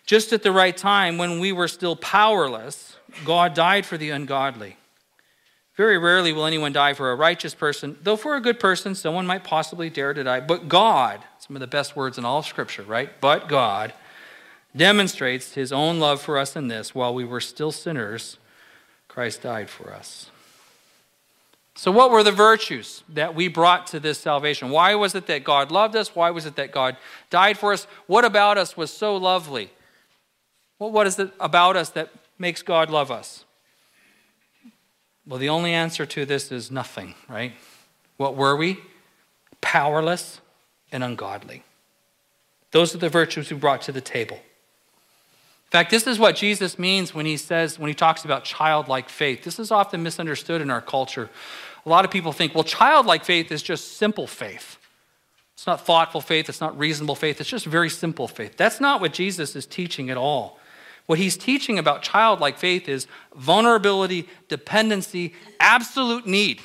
just 0.05 0.33
at 0.35 0.43
the 0.43 0.53
right 0.53 0.77
time, 0.77 1.17
when 1.17 1.41
we 1.41 1.53
were 1.53 1.69
still 1.69 1.97
powerless, 1.97 2.97
God 3.25 3.55
died 3.55 3.87
for 3.87 3.97
the 3.97 4.11
ungodly. 4.11 4.77
Very 5.81 5.97
rarely 5.97 6.35
will 6.35 6.45
anyone 6.45 6.75
die 6.75 6.93
for 6.93 7.11
a 7.11 7.15
righteous 7.15 7.55
person, 7.55 7.97
though 8.03 8.17
for 8.17 8.37
a 8.37 8.41
good 8.43 8.61
person, 8.61 8.95
someone 8.95 9.27
might 9.27 9.45
possibly 9.45 9.89
dare 9.89 10.13
to 10.13 10.23
die. 10.23 10.41
But 10.41 10.69
God, 10.69 11.25
some 11.39 11.57
of 11.57 11.61
the 11.61 11.67
best 11.67 11.97
words 11.97 12.19
in 12.19 12.25
all 12.27 12.41
of 12.41 12.45
Scripture, 12.45 12.83
right? 12.83 13.19
But 13.19 13.49
God 13.49 13.95
demonstrates 14.77 15.55
his 15.55 15.73
own 15.73 15.99
love 15.99 16.21
for 16.21 16.37
us 16.37 16.55
in 16.55 16.69
this 16.69 16.95
while 16.95 17.15
we 17.15 17.25
were 17.25 17.41
still 17.41 17.73
sinners, 17.73 18.37
Christ 19.09 19.41
died 19.41 19.71
for 19.71 19.91
us. 19.91 20.31
So, 21.77 21.91
what 21.91 22.11
were 22.11 22.23
the 22.23 22.31
virtues 22.31 23.03
that 23.09 23.35
we 23.35 23.49
brought 23.49 23.87
to 23.87 24.01
this 24.01 24.19
salvation? 24.19 24.69
Why 24.69 24.95
was 24.97 25.15
it 25.15 25.29
that 25.29 25.45
God 25.45 25.73
loved 25.73 25.97
us? 25.97 26.15
Why 26.15 26.31
was 26.31 26.45
it 26.45 26.57
that 26.57 26.73
God 26.73 26.99
died 27.31 27.57
for 27.57 27.73
us? 27.73 27.87
What 28.07 28.27
about 28.27 28.59
us 28.59 28.77
was 28.77 28.91
so 28.91 29.17
lovely? 29.17 29.71
Well, 30.79 30.91
what 30.91 31.07
is 31.07 31.19
it 31.19 31.33
about 31.41 31.77
us 31.77 31.89
that 31.89 32.11
makes 32.39 32.61
God 32.61 32.91
love 32.91 33.11
us? 33.11 33.47
Well, 35.27 35.39
the 35.39 35.49
only 35.49 35.73
answer 35.73 36.07
to 36.07 36.25
this 36.25 36.51
is 36.51 36.71
nothing, 36.71 37.15
right? 37.29 37.53
What 38.17 38.37
were 38.37 38.57
we? 38.57 38.79
Powerless 39.61 40.41
and 40.91 41.05
ungodly. 41.05 41.63
Those 42.73 42.95
are 42.95 42.99
the 42.99 43.09
virtues 43.09 43.51
we 43.51 43.57
brought 43.57 43.83
to 43.83 43.93
the 43.93 44.01
table. 44.01 44.37
In 44.37 45.73
fact, 45.73 45.91
this 45.91 46.07
is 46.07 46.19
what 46.19 46.37
Jesus 46.37 46.79
means 46.79 47.15
when 47.15 47.27
he 47.27 47.37
says, 47.37 47.79
when 47.79 47.89
he 47.89 47.95
talks 47.95 48.25
about 48.25 48.45
childlike 48.45 49.09
faith. 49.09 49.45
This 49.45 49.59
is 49.59 49.71
often 49.71 50.03
misunderstood 50.03 50.61
in 50.61 50.71
our 50.71 50.81
culture. 50.81 51.31
A 51.87 51.89
lot 51.89 52.05
of 52.05 52.11
people 52.11 52.33
think, 52.33 52.55
well, 52.55 52.65
childlike 52.65 53.25
faith 53.25 53.53
is 53.53 53.63
just 53.63 53.97
simple 53.97 54.27
faith. 54.27 54.79
It's 55.55 55.67
not 55.67 55.85
thoughtful 55.85 56.21
faith, 56.23 56.49
it's 56.49 56.61
not 56.61 56.79
reasonable 56.79 57.15
faith, 57.15 57.41
it's 57.41 57.51
just 57.51 57.67
very 57.67 57.91
simple 57.91 58.27
faith. 58.27 58.57
That's 58.57 58.81
not 58.81 59.01
what 59.01 59.13
Jesus 59.13 59.55
is 59.55 59.67
teaching 59.67 60.09
at 60.11 60.17
all. 60.17 60.59
What 61.11 61.19
he's 61.19 61.37
teaching 61.37 61.77
about 61.77 62.03
childlike 62.03 62.57
faith 62.57 62.89
is 62.89 63.09
vulnerability, 63.35 64.29
dependency, 64.47 65.35
absolute 65.59 66.25
need. 66.25 66.61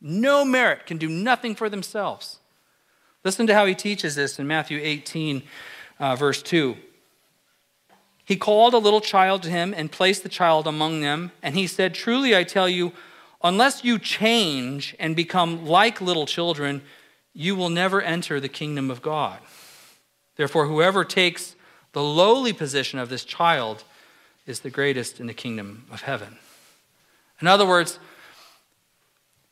No 0.00 0.44
merit 0.44 0.86
can 0.86 0.98
do 0.98 1.08
nothing 1.08 1.56
for 1.56 1.68
themselves. 1.68 2.38
Listen 3.24 3.48
to 3.48 3.54
how 3.54 3.66
he 3.66 3.74
teaches 3.74 4.14
this 4.14 4.38
in 4.38 4.46
Matthew 4.46 4.78
18, 4.80 5.42
uh, 5.98 6.14
verse 6.14 6.42
2. 6.42 6.76
He 8.24 8.36
called 8.36 8.72
a 8.72 8.78
little 8.78 9.00
child 9.00 9.42
to 9.42 9.50
him 9.50 9.74
and 9.76 9.90
placed 9.90 10.22
the 10.22 10.28
child 10.28 10.68
among 10.68 11.00
them, 11.00 11.32
and 11.42 11.56
he 11.56 11.66
said, 11.66 11.92
Truly 11.92 12.36
I 12.36 12.44
tell 12.44 12.68
you, 12.68 12.92
unless 13.42 13.82
you 13.82 13.98
change 13.98 14.94
and 15.00 15.16
become 15.16 15.66
like 15.66 16.00
little 16.00 16.26
children, 16.26 16.82
you 17.34 17.56
will 17.56 17.68
never 17.68 18.00
enter 18.00 18.38
the 18.38 18.48
kingdom 18.48 18.92
of 18.92 19.02
God. 19.02 19.40
Therefore, 20.36 20.68
whoever 20.68 21.04
takes 21.04 21.56
the 21.92 22.02
lowly 22.04 22.52
position 22.52 23.00
of 23.00 23.08
this 23.08 23.24
child 23.24 23.82
is 24.48 24.60
the 24.60 24.70
greatest 24.70 25.20
in 25.20 25.26
the 25.26 25.34
kingdom 25.34 25.84
of 25.90 26.02
heaven. 26.02 26.38
In 27.40 27.46
other 27.46 27.66
words, 27.66 27.98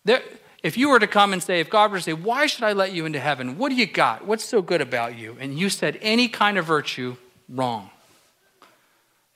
there, 0.05 0.23
if 0.63 0.77
you 0.77 0.89
were 0.89 0.99
to 0.99 1.07
come 1.07 1.33
and 1.33 1.43
say, 1.43 1.61
if 1.61 1.71
God 1.71 1.91
were 1.91 1.99
to 1.99 2.03
say, 2.03 2.13
Why 2.13 2.47
should 2.47 2.65
I 2.65 2.73
let 2.73 2.93
you 2.93 3.07
into 3.07 3.21
heaven? 3.21 3.59
What 3.59 3.69
do 3.69 3.75
you 3.75 3.87
got? 3.87 4.27
What's 4.27 4.45
so 4.45 4.63
good 4.63 4.81
about 4.81 5.17
you? 5.17 5.37
And 5.39 5.59
you 5.59 5.69
said 5.69 5.99
any 6.01 6.29
kind 6.29 6.59
of 6.59 6.65
virtue, 6.65 7.17
wrong. 7.49 7.91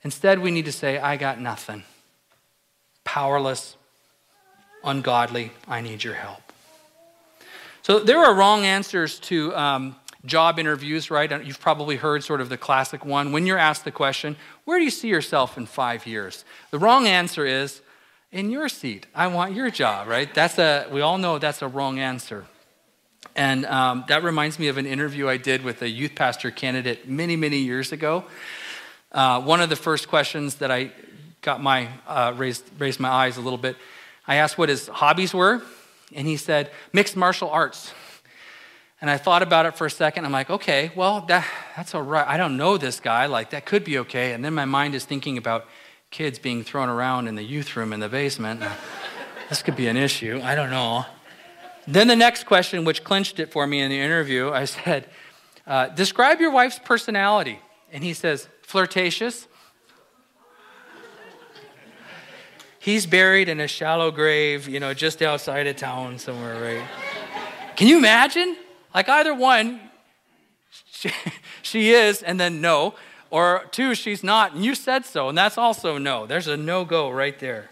Instead, 0.03 0.39
we 0.39 0.51
need 0.51 0.65
to 0.65 0.71
say, 0.71 0.97
I 0.97 1.15
got 1.15 1.39
nothing. 1.39 1.83
Powerless, 3.03 3.77
ungodly, 4.83 5.51
I 5.67 5.81
need 5.81 6.03
your 6.03 6.15
help. 6.15 6.41
So 7.83 7.99
there 7.99 8.19
are 8.19 8.33
wrong 8.33 8.65
answers 8.65 9.19
to 9.21 9.55
um, 9.55 9.95
job 10.25 10.59
interviews, 10.59 11.09
right? 11.09 11.45
You've 11.45 11.59
probably 11.59 11.95
heard 11.95 12.23
sort 12.23 12.41
of 12.41 12.49
the 12.49 12.57
classic 12.57 13.05
one. 13.05 13.31
When 13.31 13.45
you're 13.45 13.57
asked 13.57 13.85
the 13.85 13.91
question, 13.91 14.35
where 14.65 14.77
do 14.79 14.85
you 14.85 14.91
see 14.91 15.07
yourself 15.07 15.57
in 15.57 15.65
five 15.65 16.05
years? 16.05 16.45
The 16.71 16.79
wrong 16.79 17.07
answer 17.07 17.45
is, 17.45 17.81
in 18.31 18.49
your 18.49 18.69
seat. 18.69 19.07
I 19.13 19.27
want 19.27 19.53
your 19.53 19.69
job, 19.69 20.07
right? 20.07 20.33
That's 20.33 20.57
a, 20.57 20.87
we 20.91 21.01
all 21.01 21.17
know 21.17 21.37
that's 21.37 21.61
a 21.61 21.67
wrong 21.67 21.99
answer. 21.99 22.45
And 23.35 23.65
um, 23.65 24.05
that 24.07 24.23
reminds 24.23 24.57
me 24.57 24.67
of 24.67 24.77
an 24.77 24.85
interview 24.85 25.27
I 25.27 25.37
did 25.37 25.63
with 25.63 25.81
a 25.81 25.89
youth 25.89 26.15
pastor 26.15 26.51
candidate 26.51 27.07
many, 27.07 27.35
many 27.35 27.57
years 27.57 27.91
ago. 27.91 28.25
Uh, 29.11 29.41
one 29.41 29.61
of 29.61 29.69
the 29.69 29.75
first 29.75 30.07
questions 30.07 30.55
that 30.55 30.71
I 30.71 30.91
got 31.41 31.61
my, 31.61 31.89
uh, 32.07 32.33
raised, 32.35 32.63
raised 32.79 32.99
my 32.99 33.09
eyes 33.09 33.37
a 33.37 33.41
little 33.41 33.57
bit, 33.57 33.75
I 34.27 34.35
asked 34.35 34.57
what 34.57 34.69
his 34.69 34.87
hobbies 34.87 35.33
were, 35.33 35.61
and 36.13 36.27
he 36.27 36.37
said, 36.37 36.71
mixed 36.93 37.17
martial 37.17 37.49
arts. 37.49 37.93
And 39.01 39.09
I 39.09 39.17
thought 39.17 39.41
about 39.41 39.65
it 39.65 39.75
for 39.75 39.87
a 39.87 39.91
second. 39.91 40.25
I'm 40.25 40.31
like, 40.31 40.51
okay, 40.51 40.91
well, 40.95 41.21
that, 41.21 41.45
that's 41.75 41.95
all 41.95 42.03
right. 42.03 42.27
I 42.27 42.37
don't 42.37 42.55
know 42.55 42.77
this 42.77 42.99
guy. 42.99 43.25
Like, 43.25 43.49
that 43.49 43.65
could 43.65 43.83
be 43.83 43.97
okay. 43.99 44.33
And 44.33 44.45
then 44.45 44.53
my 44.53 44.65
mind 44.65 44.93
is 44.93 45.05
thinking 45.05 45.39
about 45.39 45.65
kids 46.11 46.37
being 46.37 46.63
thrown 46.63 46.87
around 46.87 47.27
in 47.27 47.33
the 47.33 47.43
youth 47.43 47.75
room 47.75 47.93
in 47.93 47.99
the 47.99 48.09
basement. 48.09 48.61
this 49.49 49.63
could 49.63 49.75
be 49.75 49.87
an 49.87 49.97
issue. 49.97 50.39
I 50.43 50.53
don't 50.53 50.69
know. 50.69 51.05
Then 51.87 52.07
the 52.07 52.15
next 52.15 52.45
question, 52.45 52.85
which 52.85 53.03
clinched 53.03 53.39
it 53.39 53.51
for 53.51 53.65
me 53.65 53.79
in 53.81 53.89
the 53.89 53.99
interview, 53.99 54.51
I 54.51 54.65
said, 54.65 55.09
uh, 55.65 55.87
describe 55.87 56.39
your 56.39 56.51
wife's 56.51 56.77
personality. 56.77 57.59
And 57.91 58.03
he 58.03 58.13
says, 58.13 58.47
flirtatious. 58.61 59.47
He's 62.77 63.07
buried 63.07 63.49
in 63.49 63.59
a 63.59 63.67
shallow 63.67 64.11
grave, 64.11 64.67
you 64.67 64.79
know, 64.79 64.93
just 64.93 65.21
outside 65.21 65.65
of 65.65 65.75
town 65.75 66.19
somewhere, 66.19 66.61
right? 66.61 66.87
Can 67.75 67.87
you 67.87 67.97
imagine? 67.97 68.57
Like 68.93 69.09
either 69.09 69.33
one, 69.33 69.79
she, 70.91 71.11
she 71.61 71.91
is, 71.91 72.21
and 72.21 72.39
then 72.39 72.61
no, 72.61 72.95
or 73.29 73.65
two, 73.71 73.95
she's 73.95 74.23
not, 74.23 74.53
and 74.53 74.65
you 74.65 74.75
said 74.75 75.05
so, 75.05 75.29
and 75.29 75.37
that's 75.37 75.57
also 75.57 75.97
no. 75.97 76.25
There's 76.25 76.47
a 76.47 76.57
no 76.57 76.83
go 76.83 77.09
right 77.09 77.37
there. 77.39 77.69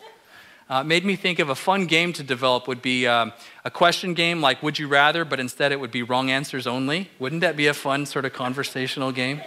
uh, 0.70 0.84
made 0.84 1.04
me 1.04 1.16
think 1.16 1.40
of 1.40 1.50
a 1.50 1.56
fun 1.56 1.86
game 1.86 2.14
to 2.14 2.24
develop 2.24 2.68
would 2.68 2.82
be 2.82 3.08
um, 3.08 3.34
a 3.66 3.72
question 3.72 4.14
game 4.14 4.40
like 4.40 4.64
Would 4.64 4.80
You 4.80 4.88
Rather, 4.88 5.26
but 5.26 5.40
instead 5.40 5.72
it 5.72 5.80
would 5.80 5.92
be 5.92 6.04
wrong 6.04 6.30
answers 6.32 6.66
only. 6.66 7.10
Wouldn't 7.20 7.42
that 7.42 7.58
be 7.58 7.68
a 7.68 7.74
fun 7.74 8.06
sort 8.06 8.26
of 8.26 8.34
conversational 8.34 9.12
game? 9.12 9.42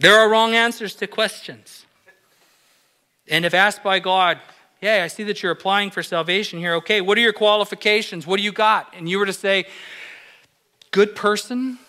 There 0.00 0.18
are 0.18 0.28
wrong 0.28 0.54
answers 0.54 0.94
to 0.96 1.06
questions. 1.06 1.86
And 3.28 3.46
if 3.46 3.54
asked 3.54 3.82
by 3.82 4.00
God, 4.00 4.38
Hey, 4.84 5.00
I 5.00 5.06
see 5.06 5.22
that 5.24 5.42
you're 5.42 5.50
applying 5.50 5.90
for 5.90 6.02
salvation 6.02 6.58
here. 6.58 6.74
Okay, 6.74 7.00
what 7.00 7.16
are 7.16 7.22
your 7.22 7.32
qualifications? 7.32 8.26
What 8.26 8.36
do 8.36 8.42
you 8.42 8.52
got? 8.52 8.92
And 8.94 9.08
you 9.08 9.18
were 9.18 9.24
to 9.24 9.32
say, 9.32 9.64
Good 10.94 11.16
person. 11.16 11.80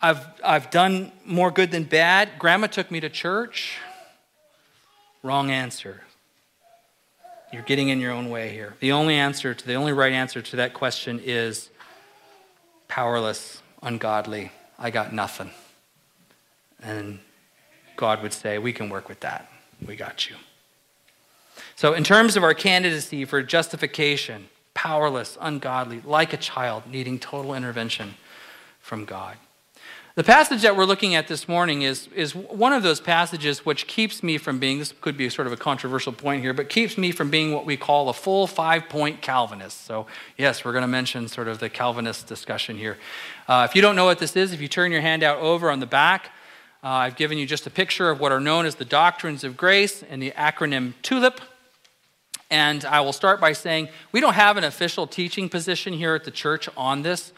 I've, 0.00 0.26
I've 0.42 0.70
done 0.70 1.12
more 1.26 1.50
good 1.50 1.70
than 1.70 1.84
bad. 1.84 2.30
Grandma 2.38 2.66
took 2.68 2.90
me 2.90 2.98
to 3.00 3.10
church. 3.10 3.76
Wrong 5.22 5.50
answer. 5.50 6.00
You're 7.52 7.60
getting 7.60 7.90
in 7.90 8.00
your 8.00 8.12
own 8.12 8.30
way 8.30 8.54
here. 8.54 8.72
The 8.80 8.92
only 8.92 9.16
answer 9.16 9.52
to 9.52 9.66
the 9.66 9.74
only 9.74 9.92
right 9.92 10.14
answer 10.14 10.40
to 10.40 10.56
that 10.56 10.72
question 10.72 11.20
is 11.22 11.68
powerless, 12.88 13.60
ungodly. 13.82 14.50
I 14.78 14.88
got 14.88 15.12
nothing. 15.12 15.50
And 16.82 17.18
God 17.96 18.22
would 18.22 18.32
say, 18.32 18.56
We 18.56 18.72
can 18.72 18.88
work 18.88 19.10
with 19.10 19.20
that. 19.20 19.52
We 19.86 19.94
got 19.94 20.30
you. 20.30 20.36
So, 21.76 21.92
in 21.92 22.04
terms 22.04 22.38
of 22.38 22.44
our 22.44 22.54
candidacy 22.54 23.26
for 23.26 23.42
justification, 23.42 24.48
powerless, 24.80 25.36
ungodly, 25.42 26.00
like 26.06 26.32
a 26.32 26.38
child, 26.38 26.82
needing 26.90 27.18
total 27.18 27.52
intervention 27.52 28.14
from 28.80 29.04
God. 29.04 29.36
The 30.14 30.24
passage 30.24 30.62
that 30.62 30.74
we're 30.74 30.86
looking 30.86 31.14
at 31.14 31.28
this 31.28 31.46
morning 31.46 31.82
is, 31.82 32.08
is 32.14 32.34
one 32.34 32.72
of 32.72 32.82
those 32.82 32.98
passages 32.98 33.66
which 33.66 33.86
keeps 33.86 34.22
me 34.22 34.38
from 34.38 34.58
being, 34.58 34.78
this 34.78 34.94
could 35.02 35.18
be 35.18 35.28
sort 35.28 35.46
of 35.46 35.52
a 35.52 35.56
controversial 35.58 36.14
point 36.14 36.40
here, 36.40 36.54
but 36.54 36.70
keeps 36.70 36.96
me 36.96 37.12
from 37.12 37.28
being 37.28 37.52
what 37.52 37.66
we 37.66 37.76
call 37.76 38.08
a 38.08 38.14
full 38.14 38.46
five 38.46 38.88
point 38.88 39.20
Calvinist. 39.20 39.84
So, 39.84 40.06
yes, 40.38 40.64
we're 40.64 40.72
going 40.72 40.80
to 40.80 40.88
mention 40.88 41.28
sort 41.28 41.48
of 41.48 41.58
the 41.58 41.68
Calvinist 41.68 42.26
discussion 42.26 42.78
here. 42.78 42.96
Uh, 43.48 43.66
if 43.68 43.76
you 43.76 43.82
don't 43.82 43.96
know 43.96 44.06
what 44.06 44.18
this 44.18 44.34
is, 44.34 44.54
if 44.54 44.62
you 44.62 44.68
turn 44.68 44.92
your 44.92 45.02
hand 45.02 45.22
out 45.22 45.40
over 45.40 45.70
on 45.70 45.80
the 45.80 45.86
back, 45.86 46.30
uh, 46.82 46.88
I've 46.88 47.16
given 47.16 47.36
you 47.36 47.44
just 47.44 47.66
a 47.66 47.70
picture 47.70 48.08
of 48.08 48.18
what 48.18 48.32
are 48.32 48.40
known 48.40 48.64
as 48.64 48.76
the 48.76 48.86
doctrines 48.86 49.44
of 49.44 49.58
grace 49.58 50.02
and 50.02 50.22
the 50.22 50.30
acronym 50.30 50.94
TULIP. 51.02 51.38
And 52.50 52.84
I 52.84 53.00
will 53.00 53.12
start 53.12 53.40
by 53.40 53.52
saying 53.52 53.88
we 54.12 54.20
don't 54.20 54.34
have 54.34 54.56
an 54.56 54.64
official 54.64 55.06
teaching 55.06 55.48
position 55.48 55.92
here 55.92 56.14
at 56.14 56.24
the 56.24 56.30
church 56.30 56.68
on 56.76 57.02
this. 57.02 57.32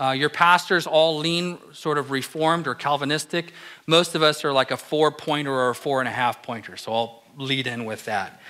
Uh, 0.00 0.10
your 0.10 0.28
pastors 0.28 0.86
all 0.86 1.18
lean 1.18 1.58
sort 1.72 1.98
of 1.98 2.10
reformed 2.10 2.66
or 2.66 2.74
Calvinistic. 2.74 3.52
Most 3.86 4.14
of 4.14 4.22
us 4.22 4.44
are 4.44 4.52
like 4.52 4.70
a 4.70 4.76
four 4.76 5.10
pointer 5.10 5.52
or 5.52 5.70
a 5.70 5.74
four 5.74 6.00
and 6.00 6.08
a 6.08 6.12
half 6.12 6.42
pointer. 6.42 6.76
So 6.76 6.92
I'll 6.92 7.22
lead 7.36 7.66
in 7.66 7.84
with 7.84 8.04
that. 8.04 8.40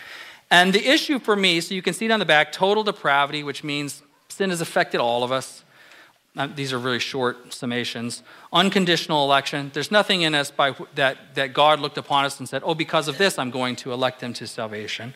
And 0.50 0.72
the 0.72 0.86
issue 0.86 1.18
for 1.18 1.36
me, 1.36 1.60
so 1.60 1.74
you 1.74 1.82
can 1.82 1.94
see 1.94 2.06
it 2.06 2.10
on 2.10 2.18
the 2.18 2.26
back 2.26 2.52
total 2.52 2.82
depravity, 2.84 3.42
which 3.42 3.62
means 3.62 4.02
sin 4.28 4.50
has 4.50 4.60
affected 4.60 5.00
all 5.00 5.22
of 5.24 5.32
us. 5.32 5.64
Uh, 6.36 6.46
these 6.46 6.72
are 6.72 6.78
really 6.78 6.98
short 6.98 7.50
summations. 7.50 8.22
Unconditional 8.52 9.24
election. 9.24 9.70
There's 9.74 9.90
nothing 9.90 10.22
in 10.22 10.34
us 10.34 10.50
by 10.50 10.74
that, 10.94 11.34
that 11.34 11.52
God 11.52 11.80
looked 11.80 11.98
upon 11.98 12.24
us 12.24 12.38
and 12.38 12.48
said, 12.48 12.62
oh, 12.64 12.74
because 12.74 13.08
of 13.08 13.18
this, 13.18 13.38
I'm 13.38 13.50
going 13.50 13.76
to 13.76 13.92
elect 13.92 14.20
them 14.20 14.32
to 14.34 14.46
salvation. 14.46 15.14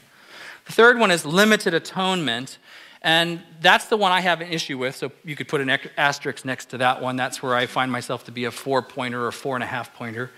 The 0.66 0.72
third 0.72 0.98
one 0.98 1.11
is 1.11 1.25
limited 1.25 1.75
atonement. 1.75 2.59
And 3.03 3.42
that's 3.61 3.87
the 3.87 3.96
one 3.96 4.12
I 4.12 4.20
have 4.20 4.40
an 4.40 4.48
issue 4.48 4.79
with. 4.79 4.94
So 4.94 5.11
you 5.25 5.35
could 5.35 5.48
put 5.48 5.61
an 5.61 5.68
asterisk 5.96 6.44
next 6.44 6.66
to 6.66 6.79
that 6.79 7.03
one. 7.03 7.16
That's 7.16 7.42
where 7.42 7.55
I 7.55 7.66
find 7.66 7.90
myself 7.90 8.25
to 8.25 8.31
be 8.31 8.44
a 8.44 8.51
four 8.51 8.81
pointer 8.81 9.27
or 9.27 9.33
four 9.33 9.57
and 9.57 9.64
a 9.64 9.66
half 9.66 9.92
pointer. 9.94 10.31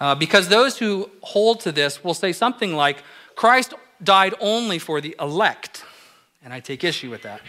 Uh, 0.00 0.14
because 0.14 0.48
those 0.48 0.78
who 0.78 1.08
hold 1.22 1.60
to 1.60 1.72
this 1.72 2.02
will 2.02 2.14
say 2.14 2.32
something 2.32 2.74
like, 2.74 3.04
Christ 3.36 3.74
died 4.02 4.34
only 4.40 4.78
for 4.78 5.00
the 5.00 5.14
elect. 5.20 5.84
And 6.42 6.52
I 6.52 6.60
take 6.60 6.82
issue 6.82 7.10
with 7.10 7.22
that. 7.22 7.42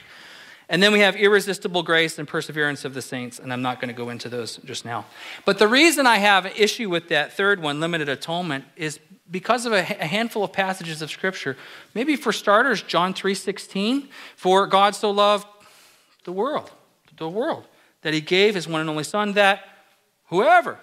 And 0.71 0.81
then 0.81 0.93
we 0.93 1.01
have 1.01 1.17
irresistible 1.17 1.83
grace 1.83 2.17
and 2.17 2.25
perseverance 2.25 2.85
of 2.85 2.93
the 2.93 3.01
saints, 3.01 3.39
and 3.39 3.51
I'm 3.51 3.61
not 3.61 3.81
going 3.81 3.89
to 3.89 3.93
go 3.93 4.09
into 4.09 4.29
those 4.29 4.55
just 4.63 4.85
now. 4.85 5.05
But 5.43 5.59
the 5.59 5.67
reason 5.67 6.07
I 6.07 6.17
have 6.19 6.45
an 6.45 6.53
issue 6.55 6.89
with 6.89 7.09
that 7.09 7.33
third 7.33 7.61
one, 7.61 7.81
limited 7.81 8.07
atonement, 8.07 8.63
is 8.77 8.97
because 9.29 9.65
of 9.65 9.73
a 9.73 9.83
handful 9.83 10.45
of 10.45 10.53
passages 10.53 11.01
of 11.01 11.09
scripture 11.09 11.55
maybe 11.95 12.17
for 12.17 12.33
starters 12.33 12.81
john 12.81 13.13
3.16 13.13 14.09
for 14.35 14.67
god 14.67 14.93
so 14.93 15.09
loved 15.09 15.47
the 16.25 16.33
world 16.33 16.69
the 17.17 17.29
world 17.29 17.65
that 18.01 18.13
he 18.13 18.19
gave 18.19 18.55
his 18.55 18.67
one 18.67 18.81
and 18.81 18.89
only 18.89 19.05
son 19.05 19.31
that 19.31 19.63
whoever 20.25 20.77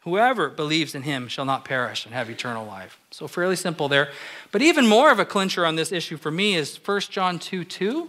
whoever 0.00 0.48
believes 0.48 0.94
in 0.94 1.02
him 1.02 1.26
shall 1.26 1.44
not 1.44 1.64
perish 1.64 2.04
and 2.04 2.14
have 2.14 2.30
eternal 2.30 2.64
life 2.64 3.00
so 3.10 3.26
fairly 3.26 3.56
simple 3.56 3.88
there 3.88 4.10
but 4.52 4.62
even 4.62 4.86
more 4.86 5.10
of 5.10 5.18
a 5.18 5.24
clincher 5.24 5.66
on 5.66 5.74
this 5.74 5.90
issue 5.90 6.16
for 6.16 6.30
me 6.30 6.54
is 6.54 6.78
1 6.84 7.00
john 7.10 7.40
2 7.40 7.64
2 7.64 8.08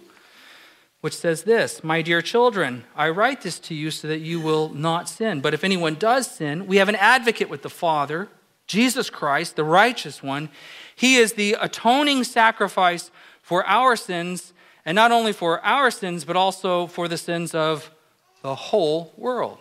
which 1.04 1.18
says 1.18 1.44
this 1.44 1.84
My 1.84 2.02
dear 2.02 2.22
children, 2.22 2.86
I 2.96 3.10
write 3.10 3.42
this 3.42 3.60
to 3.60 3.76
you 3.76 3.92
so 3.92 4.08
that 4.08 4.20
you 4.20 4.40
will 4.40 4.70
not 4.70 5.10
sin. 5.10 5.42
But 5.42 5.54
if 5.54 5.66
anyone 5.66 5.96
does 5.96 6.32
sin, 6.32 6.66
we 6.66 6.78
have 6.78 6.88
an 6.88 6.96
advocate 6.96 7.50
with 7.50 7.62
the 7.62 7.70
Father, 7.70 8.30
Jesus 8.68 9.10
Christ, 9.10 9.58
the 9.58 9.66
righteous 9.66 10.24
one, 10.24 10.48
he 10.96 11.18
is 11.18 11.34
the 11.34 11.58
atoning 11.60 12.24
sacrifice 12.24 13.12
for 13.42 13.66
our 13.66 13.98
sins, 13.98 14.54
and 14.86 14.96
not 14.96 15.12
only 15.12 15.34
for 15.34 15.60
our 15.66 15.92
sins, 15.92 16.24
but 16.24 16.38
also 16.38 16.88
for 16.88 17.10
the 17.10 17.18
sins 17.18 17.54
of 17.54 17.92
the 18.42 18.56
whole 18.56 19.12
world. 19.18 19.58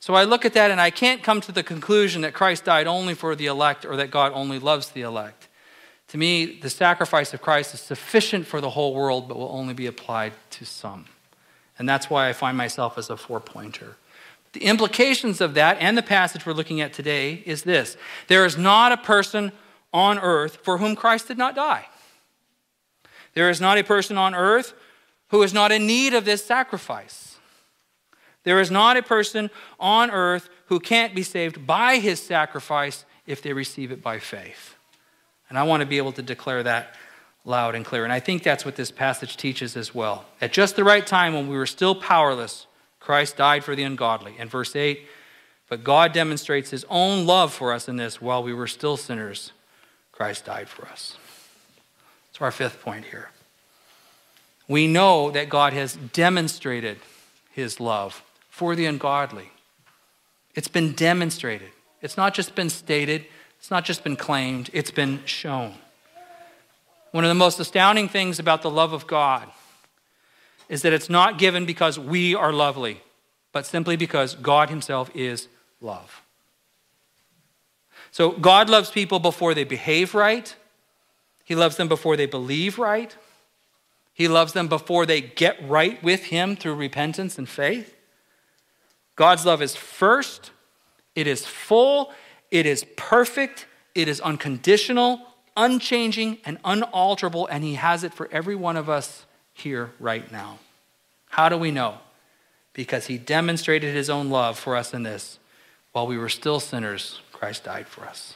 So 0.00 0.14
I 0.14 0.24
look 0.24 0.44
at 0.44 0.54
that 0.54 0.72
and 0.72 0.80
I 0.80 0.90
can't 0.90 1.22
come 1.22 1.42
to 1.42 1.52
the 1.52 1.62
conclusion 1.62 2.22
that 2.22 2.34
Christ 2.34 2.64
died 2.64 2.88
only 2.88 3.14
for 3.14 3.36
the 3.36 3.46
elect 3.46 3.86
or 3.86 3.94
that 3.94 4.10
God 4.10 4.32
only 4.34 4.58
loves 4.58 4.88
the 4.90 5.02
elect. 5.02 5.46
To 6.14 6.18
me, 6.18 6.46
the 6.46 6.70
sacrifice 6.70 7.34
of 7.34 7.42
Christ 7.42 7.74
is 7.74 7.80
sufficient 7.80 8.46
for 8.46 8.60
the 8.60 8.70
whole 8.70 8.94
world, 8.94 9.26
but 9.26 9.36
will 9.36 9.50
only 9.50 9.74
be 9.74 9.88
applied 9.88 10.32
to 10.50 10.64
some. 10.64 11.06
And 11.76 11.88
that's 11.88 12.08
why 12.08 12.28
I 12.28 12.32
find 12.32 12.56
myself 12.56 12.96
as 12.96 13.10
a 13.10 13.16
four 13.16 13.40
pointer. 13.40 13.96
The 14.52 14.62
implications 14.62 15.40
of 15.40 15.54
that 15.54 15.76
and 15.80 15.98
the 15.98 16.04
passage 16.04 16.46
we're 16.46 16.52
looking 16.52 16.80
at 16.80 16.92
today 16.92 17.42
is 17.44 17.64
this 17.64 17.96
there 18.28 18.44
is 18.44 18.56
not 18.56 18.92
a 18.92 18.96
person 18.96 19.50
on 19.92 20.20
earth 20.20 20.58
for 20.62 20.78
whom 20.78 20.94
Christ 20.94 21.26
did 21.26 21.36
not 21.36 21.56
die. 21.56 21.86
There 23.32 23.50
is 23.50 23.60
not 23.60 23.76
a 23.76 23.82
person 23.82 24.16
on 24.16 24.36
earth 24.36 24.72
who 25.30 25.42
is 25.42 25.52
not 25.52 25.72
in 25.72 25.84
need 25.84 26.14
of 26.14 26.24
this 26.24 26.44
sacrifice. 26.44 27.38
There 28.44 28.60
is 28.60 28.70
not 28.70 28.96
a 28.96 29.02
person 29.02 29.50
on 29.80 30.12
earth 30.12 30.48
who 30.66 30.78
can't 30.78 31.12
be 31.12 31.24
saved 31.24 31.66
by 31.66 31.96
his 31.96 32.22
sacrifice 32.22 33.04
if 33.26 33.42
they 33.42 33.52
receive 33.52 33.90
it 33.90 34.00
by 34.00 34.20
faith. 34.20 34.73
And 35.48 35.58
I 35.58 35.62
want 35.64 35.80
to 35.80 35.86
be 35.86 35.98
able 35.98 36.12
to 36.12 36.22
declare 36.22 36.62
that 36.62 36.94
loud 37.44 37.74
and 37.74 37.84
clear. 37.84 38.04
And 38.04 38.12
I 38.12 38.20
think 38.20 38.42
that's 38.42 38.64
what 38.64 38.76
this 38.76 38.90
passage 38.90 39.36
teaches 39.36 39.76
as 39.76 39.94
well. 39.94 40.24
At 40.40 40.52
just 40.52 40.76
the 40.76 40.84
right 40.84 41.06
time, 41.06 41.34
when 41.34 41.48
we 41.48 41.56
were 41.56 41.66
still 41.66 41.94
powerless, 41.94 42.66
Christ 43.00 43.36
died 43.36 43.64
for 43.64 43.76
the 43.76 43.82
ungodly. 43.82 44.34
And 44.38 44.50
verse 44.50 44.74
8, 44.74 45.06
but 45.68 45.84
God 45.84 46.12
demonstrates 46.12 46.70
his 46.70 46.86
own 46.88 47.26
love 47.26 47.52
for 47.52 47.72
us 47.72 47.88
in 47.88 47.96
this 47.96 48.20
while 48.20 48.42
we 48.42 48.54
were 48.54 48.66
still 48.66 48.96
sinners, 48.96 49.52
Christ 50.12 50.44
died 50.44 50.68
for 50.68 50.86
us. 50.86 51.16
So, 52.32 52.44
our 52.44 52.50
fifth 52.50 52.80
point 52.80 53.04
here. 53.06 53.30
We 54.66 54.86
know 54.86 55.30
that 55.30 55.48
God 55.48 55.72
has 55.72 55.94
demonstrated 55.94 56.98
his 57.50 57.78
love 57.78 58.22
for 58.48 58.74
the 58.74 58.86
ungodly. 58.86 59.50
It's 60.54 60.68
been 60.68 60.92
demonstrated. 60.92 61.70
It's 62.00 62.16
not 62.16 62.34
just 62.34 62.54
been 62.54 62.70
stated, 62.70 63.26
it's 63.64 63.70
not 63.70 63.86
just 63.86 64.04
been 64.04 64.16
claimed, 64.16 64.68
it's 64.74 64.90
been 64.90 65.24
shown. 65.24 65.72
One 67.12 67.24
of 67.24 67.30
the 67.30 67.34
most 67.34 67.58
astounding 67.58 68.10
things 68.10 68.38
about 68.38 68.60
the 68.60 68.68
love 68.68 68.92
of 68.92 69.06
God 69.06 69.48
is 70.68 70.82
that 70.82 70.92
it's 70.92 71.08
not 71.08 71.38
given 71.38 71.64
because 71.64 71.98
we 71.98 72.34
are 72.34 72.52
lovely, 72.52 73.00
but 73.52 73.64
simply 73.64 73.96
because 73.96 74.34
God 74.34 74.68
Himself 74.68 75.10
is 75.14 75.48
love. 75.80 76.20
So 78.10 78.32
God 78.32 78.68
loves 78.68 78.90
people 78.90 79.18
before 79.18 79.54
they 79.54 79.64
behave 79.64 80.14
right, 80.14 80.54
He 81.42 81.54
loves 81.54 81.78
them 81.78 81.88
before 81.88 82.18
they 82.18 82.26
believe 82.26 82.78
right, 82.78 83.16
He 84.12 84.28
loves 84.28 84.52
them 84.52 84.68
before 84.68 85.06
they 85.06 85.22
get 85.22 85.56
right 85.66 86.02
with 86.02 86.24
Him 86.24 86.54
through 86.54 86.74
repentance 86.74 87.38
and 87.38 87.48
faith. 87.48 87.96
God's 89.16 89.46
love 89.46 89.62
is 89.62 89.74
first, 89.74 90.50
it 91.14 91.26
is 91.26 91.46
full, 91.46 92.12
it 92.54 92.66
is 92.66 92.86
perfect, 92.96 93.66
it 93.96 94.06
is 94.06 94.20
unconditional, 94.20 95.20
unchanging, 95.56 96.38
and 96.44 96.58
unalterable, 96.64 97.48
and 97.48 97.64
He 97.64 97.74
has 97.74 98.04
it 98.04 98.14
for 98.14 98.28
every 98.30 98.54
one 98.54 98.76
of 98.76 98.88
us 98.88 99.26
here 99.52 99.90
right 99.98 100.30
now. 100.30 100.60
How 101.30 101.48
do 101.48 101.58
we 101.58 101.72
know? 101.72 101.98
Because 102.72 103.08
he 103.08 103.18
demonstrated 103.18 103.92
his 103.92 104.08
own 104.08 104.30
love 104.30 104.56
for 104.56 104.76
us 104.76 104.94
in 104.94 105.02
this. 105.02 105.40
While 105.90 106.06
we 106.06 106.16
were 106.16 106.28
still 106.28 106.60
sinners, 106.60 107.20
Christ 107.32 107.64
died 107.64 107.88
for 107.88 108.04
us. 108.04 108.34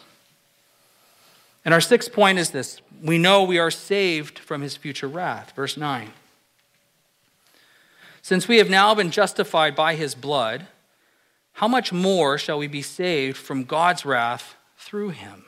And 1.65 1.73
our 1.73 1.81
sixth 1.81 2.13
point 2.13 2.41
is 2.41 2.51
this 2.51 2.81
we 3.01 3.19
know 3.19 3.45
we 3.45 3.59
are 3.59 3.71
saved 3.71 4.41
from 4.41 4.63
his 4.63 4.77
future 4.77 5.07
wrath. 5.07 5.53
Verse 5.55 5.77
9. 5.77 6.11
Since 8.21 8.49
we 8.49 8.59
have 8.59 8.69
now 8.69 8.97
been 8.97 9.13
justified 9.13 9.77
by 9.77 9.95
his 9.95 10.17
blood, 10.17 10.67
how 11.59 11.67
much 11.67 11.93
more 11.93 12.39
shall 12.39 12.57
we 12.57 12.69
be 12.69 12.83
saved 12.83 13.37
from 13.37 13.65
God's 13.65 14.05
wrath 14.05 14.55
through 14.77 15.09
him? 15.09 15.45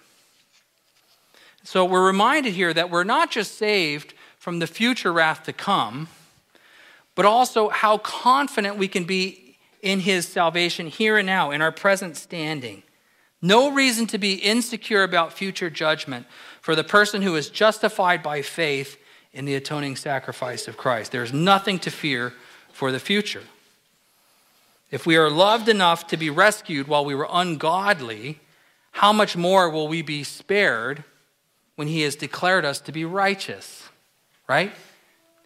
So 1.62 1.84
we're 1.84 2.04
reminded 2.04 2.54
here 2.54 2.74
that 2.74 2.90
we're 2.90 3.04
not 3.04 3.30
just 3.30 3.56
saved 3.56 4.14
from 4.36 4.58
the 4.58 4.66
future 4.66 5.12
wrath 5.12 5.44
to 5.44 5.52
come, 5.52 6.08
but 7.14 7.26
also 7.26 7.68
how 7.68 7.98
confident 7.98 8.76
we 8.76 8.88
can 8.88 9.04
be 9.04 9.56
in 9.82 10.00
his 10.00 10.26
salvation 10.26 10.88
here 10.88 11.16
and 11.16 11.26
now, 11.26 11.52
in 11.52 11.62
our 11.62 11.70
present 11.70 12.16
standing. 12.16 12.82
No 13.40 13.70
reason 13.70 14.08
to 14.08 14.18
be 14.18 14.34
insecure 14.34 15.04
about 15.04 15.32
future 15.32 15.70
judgment 15.70 16.26
for 16.60 16.74
the 16.74 16.82
person 16.82 17.22
who 17.22 17.36
is 17.36 17.48
justified 17.48 18.20
by 18.20 18.42
faith 18.42 18.98
in 19.32 19.44
the 19.44 19.54
atoning 19.54 19.94
sacrifice 19.94 20.66
of 20.66 20.76
Christ. 20.76 21.12
There's 21.12 21.32
nothing 21.32 21.78
to 21.78 21.90
fear 21.92 22.32
for 22.72 22.90
the 22.90 22.98
future. 22.98 23.44
If 24.90 25.06
we 25.06 25.16
are 25.16 25.30
loved 25.30 25.68
enough 25.68 26.06
to 26.08 26.16
be 26.16 26.30
rescued 26.30 26.88
while 26.88 27.04
we 27.04 27.14
were 27.14 27.28
ungodly, 27.30 28.40
how 28.92 29.12
much 29.12 29.36
more 29.36 29.70
will 29.70 29.86
we 29.86 30.02
be 30.02 30.24
spared 30.24 31.04
when 31.76 31.88
He 31.88 32.02
has 32.02 32.16
declared 32.16 32.64
us 32.64 32.80
to 32.80 32.92
be 32.92 33.04
righteous? 33.04 33.88
Right? 34.48 34.72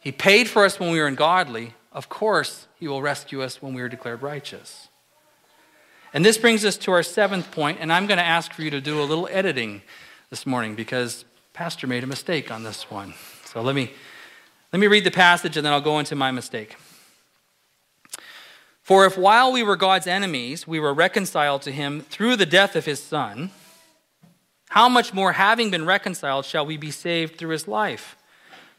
He 0.00 0.12
paid 0.12 0.48
for 0.48 0.64
us 0.64 0.80
when 0.80 0.90
we 0.90 0.98
were 0.98 1.06
ungodly. 1.06 1.74
Of 1.92 2.08
course, 2.08 2.66
He 2.78 2.88
will 2.88 3.02
rescue 3.02 3.42
us 3.42 3.60
when 3.60 3.74
we 3.74 3.82
are 3.82 3.88
declared 3.88 4.22
righteous. 4.22 4.88
And 6.14 6.24
this 6.24 6.38
brings 6.38 6.64
us 6.64 6.76
to 6.78 6.92
our 6.92 7.02
seventh 7.02 7.50
point, 7.50 7.78
and 7.80 7.92
I'm 7.92 8.06
going 8.06 8.18
to 8.18 8.24
ask 8.24 8.52
for 8.52 8.62
you 8.62 8.70
to 8.70 8.80
do 8.80 9.02
a 9.02 9.04
little 9.04 9.28
editing 9.30 9.82
this 10.30 10.46
morning 10.46 10.74
because 10.74 11.24
Pastor 11.52 11.86
made 11.86 12.02
a 12.02 12.06
mistake 12.06 12.50
on 12.50 12.62
this 12.62 12.90
one. 12.90 13.14
So 13.44 13.60
let 13.62 13.74
me, 13.74 13.92
let 14.72 14.80
me 14.80 14.86
read 14.86 15.04
the 15.04 15.10
passage 15.10 15.56
and 15.56 15.66
then 15.66 15.72
I'll 15.72 15.80
go 15.80 15.98
into 15.98 16.16
my 16.16 16.30
mistake. 16.30 16.76
For 18.84 19.06
if 19.06 19.18
while 19.18 19.50
we 19.50 19.62
were 19.62 19.76
God's 19.76 20.06
enemies, 20.06 20.68
we 20.68 20.78
were 20.78 20.94
reconciled 20.94 21.62
to 21.62 21.72
him 21.72 22.02
through 22.02 22.36
the 22.36 22.46
death 22.46 22.76
of 22.76 22.84
his 22.84 23.02
Son, 23.02 23.50
how 24.68 24.88
much 24.88 25.12
more, 25.14 25.32
having 25.32 25.70
been 25.70 25.86
reconciled, 25.86 26.44
shall 26.44 26.66
we 26.66 26.76
be 26.76 26.90
saved 26.90 27.36
through 27.38 27.50
his 27.50 27.66
life? 27.66 28.16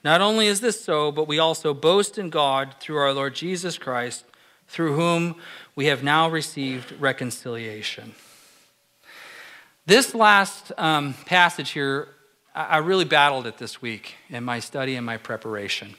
Not 0.04 0.22
only 0.22 0.46
is 0.48 0.62
this 0.62 0.80
so, 0.80 1.12
but 1.12 1.28
we 1.28 1.40
also 1.40 1.74
boast 1.74 2.18
in 2.18 2.30
God 2.30 2.76
through 2.80 2.98
our 2.98 3.14
Lord 3.14 3.34
Jesus 3.34 3.78
Christ, 3.78 4.26
through 4.68 4.96
whom 4.96 5.36
we 5.76 5.88
have 5.88 6.04
now 6.04 6.30
received 6.30 6.94
reconciliation. 7.00 8.14
This 9.88 10.14
last 10.14 10.72
um, 10.78 11.16
passage 11.26 11.72
here 11.72 12.10
I 12.58 12.78
really 12.78 13.04
battled 13.04 13.48
it 13.48 13.58
this 13.58 13.82
week 13.82 14.16
in 14.30 14.46
my 14.46 14.60
study 14.60 14.96
and 14.96 15.06
my 15.06 15.18
preparation. 15.18 15.96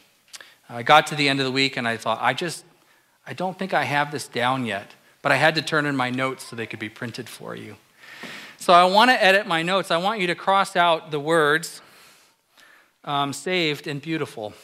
I 0.70 0.82
got 0.82 1.06
to 1.08 1.14
the 1.14 1.28
end 1.28 1.38
of 1.38 1.44
the 1.44 1.52
week 1.52 1.76
and 1.76 1.86
I 1.86 1.98
thought, 1.98 2.18
I 2.22 2.32
just, 2.32 2.64
I 3.26 3.32
don't 3.32 3.58
think 3.58 3.74
I 3.74 3.84
have 3.84 4.12
this 4.12 4.28
down 4.28 4.66
yet. 4.66 4.94
But 5.26 5.32
I 5.32 5.36
had 5.38 5.56
to 5.56 5.62
turn 5.62 5.86
in 5.86 5.96
my 5.96 6.08
notes 6.08 6.44
so 6.44 6.54
they 6.54 6.66
could 6.66 6.78
be 6.78 6.88
printed 6.88 7.28
for 7.28 7.56
you. 7.56 7.74
So 8.58 8.72
I 8.72 8.84
want 8.84 9.10
to 9.10 9.20
edit 9.20 9.44
my 9.44 9.62
notes. 9.62 9.90
I 9.90 9.96
want 9.96 10.20
you 10.20 10.28
to 10.28 10.36
cross 10.36 10.76
out 10.76 11.10
the 11.10 11.18
words 11.18 11.82
um, 13.04 13.32
saved 13.32 13.88
and 13.88 14.00
beautiful. 14.00 14.54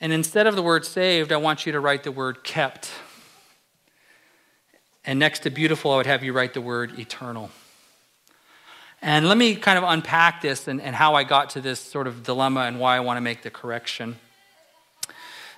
And 0.00 0.14
instead 0.14 0.46
of 0.46 0.56
the 0.56 0.62
word 0.62 0.86
saved, 0.86 1.30
I 1.30 1.36
want 1.36 1.66
you 1.66 1.72
to 1.72 1.80
write 1.80 2.04
the 2.04 2.10
word 2.10 2.42
kept. 2.42 2.90
And 5.04 5.18
next 5.18 5.40
to 5.40 5.50
beautiful, 5.50 5.92
I 5.92 5.96
would 5.98 6.06
have 6.06 6.24
you 6.24 6.32
write 6.32 6.54
the 6.54 6.62
word 6.62 6.98
eternal. 6.98 7.50
And 9.02 9.28
let 9.28 9.36
me 9.36 9.56
kind 9.56 9.76
of 9.76 9.84
unpack 9.84 10.40
this 10.40 10.68
and, 10.68 10.80
and 10.80 10.96
how 10.96 11.16
I 11.16 11.24
got 11.24 11.50
to 11.50 11.60
this 11.60 11.80
sort 11.80 12.06
of 12.06 12.22
dilemma 12.22 12.60
and 12.60 12.80
why 12.80 12.96
I 12.96 13.00
want 13.00 13.18
to 13.18 13.20
make 13.20 13.42
the 13.42 13.50
correction. 13.50 14.16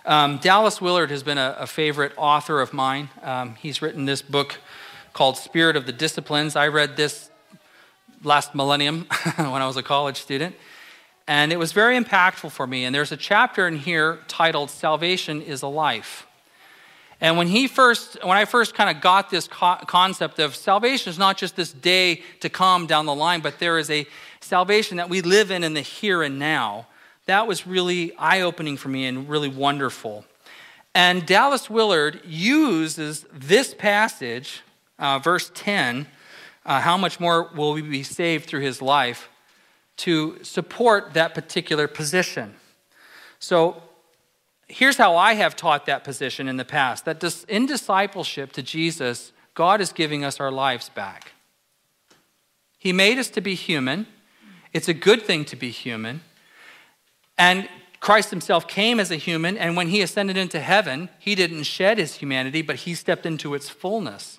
Um, 0.06 0.38
Dallas 0.38 0.80
Willard 0.80 1.10
has 1.10 1.24
been 1.24 1.36
a, 1.36 1.56
a 1.58 1.66
favorite 1.66 2.12
author 2.16 2.60
of 2.60 2.72
mine. 2.72 3.08
Um, 3.24 3.56
he's 3.56 3.82
written 3.82 4.04
this 4.04 4.22
book 4.22 4.60
called 5.12 5.36
Spirit 5.36 5.74
of 5.74 5.84
the 5.84 5.92
Disciplines. 5.92 6.54
I 6.54 6.68
read 6.68 6.96
this 6.96 7.28
last 8.22 8.54
millennium 8.54 9.08
when 9.36 9.62
I 9.62 9.66
was 9.66 9.76
a 9.76 9.82
college 9.82 10.18
student, 10.18 10.54
and 11.26 11.52
it 11.52 11.56
was 11.56 11.72
very 11.72 11.98
impactful 11.98 12.52
for 12.52 12.68
me. 12.68 12.84
And 12.84 12.94
there's 12.94 13.10
a 13.10 13.16
chapter 13.16 13.66
in 13.66 13.78
here 13.78 14.20
titled 14.28 14.70
Salvation 14.70 15.42
is 15.42 15.62
a 15.62 15.66
Life. 15.66 16.28
And 17.20 17.36
when 17.36 17.48
he 17.48 17.66
first, 17.66 18.16
when 18.22 18.36
I 18.36 18.44
first 18.44 18.74
kind 18.76 18.94
of 18.94 19.02
got 19.02 19.28
this 19.30 19.48
co- 19.48 19.80
concept 19.88 20.38
of 20.38 20.54
salvation 20.54 21.10
is 21.10 21.18
not 21.18 21.36
just 21.36 21.56
this 21.56 21.72
day 21.72 22.22
to 22.40 22.48
come 22.48 22.86
down 22.86 23.06
the 23.06 23.14
line, 23.14 23.40
but 23.40 23.58
there 23.58 23.76
is 23.76 23.90
a 23.90 24.06
salvation 24.40 24.98
that 24.98 25.08
we 25.08 25.20
live 25.20 25.50
in 25.50 25.64
in 25.64 25.74
the 25.74 25.80
here 25.80 26.22
and 26.22 26.38
now. 26.38 26.86
That 27.26 27.46
was 27.46 27.66
really 27.66 28.16
eye 28.16 28.40
opening 28.40 28.76
for 28.76 28.88
me 28.88 29.06
and 29.06 29.28
really 29.28 29.48
wonderful. 29.48 30.24
And 30.94 31.26
Dallas 31.26 31.68
Willard 31.68 32.22
uses 32.24 33.26
this 33.32 33.74
passage, 33.74 34.62
uh, 34.98 35.18
verse 35.18 35.50
10, 35.54 36.06
uh, 36.64 36.80
how 36.80 36.96
much 36.96 37.20
more 37.20 37.50
will 37.54 37.72
we 37.74 37.82
be 37.82 38.02
saved 38.02 38.46
through 38.46 38.60
his 38.60 38.80
life, 38.80 39.28
to 39.98 40.42
support 40.42 41.14
that 41.14 41.34
particular 41.34 41.88
position. 41.88 42.54
So 43.38 43.82
here's 44.68 44.96
how 44.96 45.16
I 45.16 45.34
have 45.34 45.56
taught 45.56 45.86
that 45.86 46.04
position 46.04 46.48
in 46.48 46.56
the 46.56 46.64
past 46.64 47.04
that 47.04 47.44
in 47.48 47.66
discipleship 47.66 48.52
to 48.52 48.62
Jesus, 48.62 49.32
God 49.54 49.80
is 49.80 49.92
giving 49.92 50.24
us 50.24 50.40
our 50.40 50.50
lives 50.50 50.88
back. 50.88 51.32
He 52.78 52.92
made 52.92 53.18
us 53.18 53.28
to 53.30 53.40
be 53.40 53.54
human. 53.54 54.06
It's 54.72 54.88
a 54.88 54.94
good 54.94 55.22
thing 55.22 55.44
to 55.46 55.56
be 55.56 55.70
human. 55.70 56.20
And 57.38 57.68
Christ 58.00 58.30
himself 58.30 58.68
came 58.68 59.00
as 59.00 59.10
a 59.10 59.16
human, 59.16 59.56
and 59.56 59.76
when 59.76 59.88
he 59.88 60.00
ascended 60.00 60.36
into 60.36 60.60
heaven, 60.60 61.08
he 61.18 61.34
didn't 61.34 61.64
shed 61.64 61.98
his 61.98 62.16
humanity, 62.16 62.62
but 62.62 62.76
he 62.76 62.94
stepped 62.94 63.26
into 63.26 63.54
its 63.54 63.68
fullness. 63.68 64.38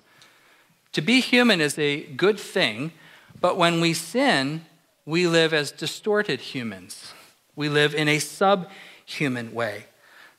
To 0.92 1.02
be 1.02 1.20
human 1.20 1.60
is 1.60 1.78
a 1.78 2.02
good 2.02 2.40
thing, 2.40 2.92
but 3.40 3.56
when 3.56 3.80
we 3.80 3.94
sin, 3.94 4.64
we 5.04 5.26
live 5.26 5.52
as 5.52 5.70
distorted 5.70 6.40
humans. 6.40 7.12
We 7.56 7.68
live 7.68 7.94
in 7.94 8.08
a 8.08 8.18
subhuman 8.18 9.52
way. 9.52 9.86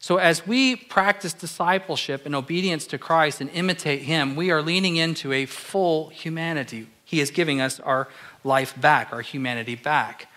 So, 0.02 0.18
as 0.18 0.48
we 0.48 0.78
practice 0.78 1.34
discipleship 1.34 2.26
and 2.26 2.34
obedience 2.34 2.88
to 2.88 2.98
Christ 2.98 3.42
and 3.42 3.50
imitate 3.50 4.04
Him, 4.04 4.38
we 4.38 4.50
are 4.50 4.62
leaning 4.62 4.96
into 4.96 5.34
a 5.34 5.46
full 5.46 6.10
humanity. 6.10 6.88
He 7.04 7.20
is 7.20 7.32
giving 7.32 7.60
us 7.60 7.82
our 7.82 8.08
life 8.46 8.80
back, 8.80 9.12
our 9.12 9.22
humanity 9.22 9.76
back. 9.76 10.28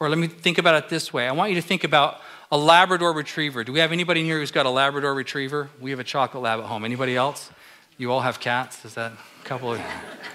Or 0.00 0.08
let 0.08 0.16
me 0.16 0.28
think 0.28 0.56
about 0.56 0.82
it 0.82 0.88
this 0.88 1.12
way 1.12 1.28
I 1.28 1.32
want 1.32 1.50
you 1.50 1.56
to 1.56 1.66
think 1.66 1.84
about 1.84 2.22
a 2.50 2.56
Labrador 2.56 3.12
retriever. 3.12 3.62
Do 3.62 3.72
we 3.72 3.80
have 3.80 3.92
anybody 3.92 4.20
in 4.20 4.26
here 4.26 4.38
who's 4.38 4.50
got 4.50 4.64
a 4.64 4.70
Labrador 4.70 5.14
retriever? 5.14 5.68
We 5.78 5.90
have 5.90 6.00
a 6.00 6.04
chocolate 6.04 6.42
lab 6.42 6.58
at 6.58 6.66
home. 6.66 6.84
Anybody 6.86 7.14
else? 7.14 7.50
You 7.98 8.10
all 8.10 8.22
have 8.22 8.40
cats? 8.40 8.82
Is 8.86 8.94
that 8.94 9.12
a 9.12 9.44
couple 9.44 9.74
of. 9.74 9.80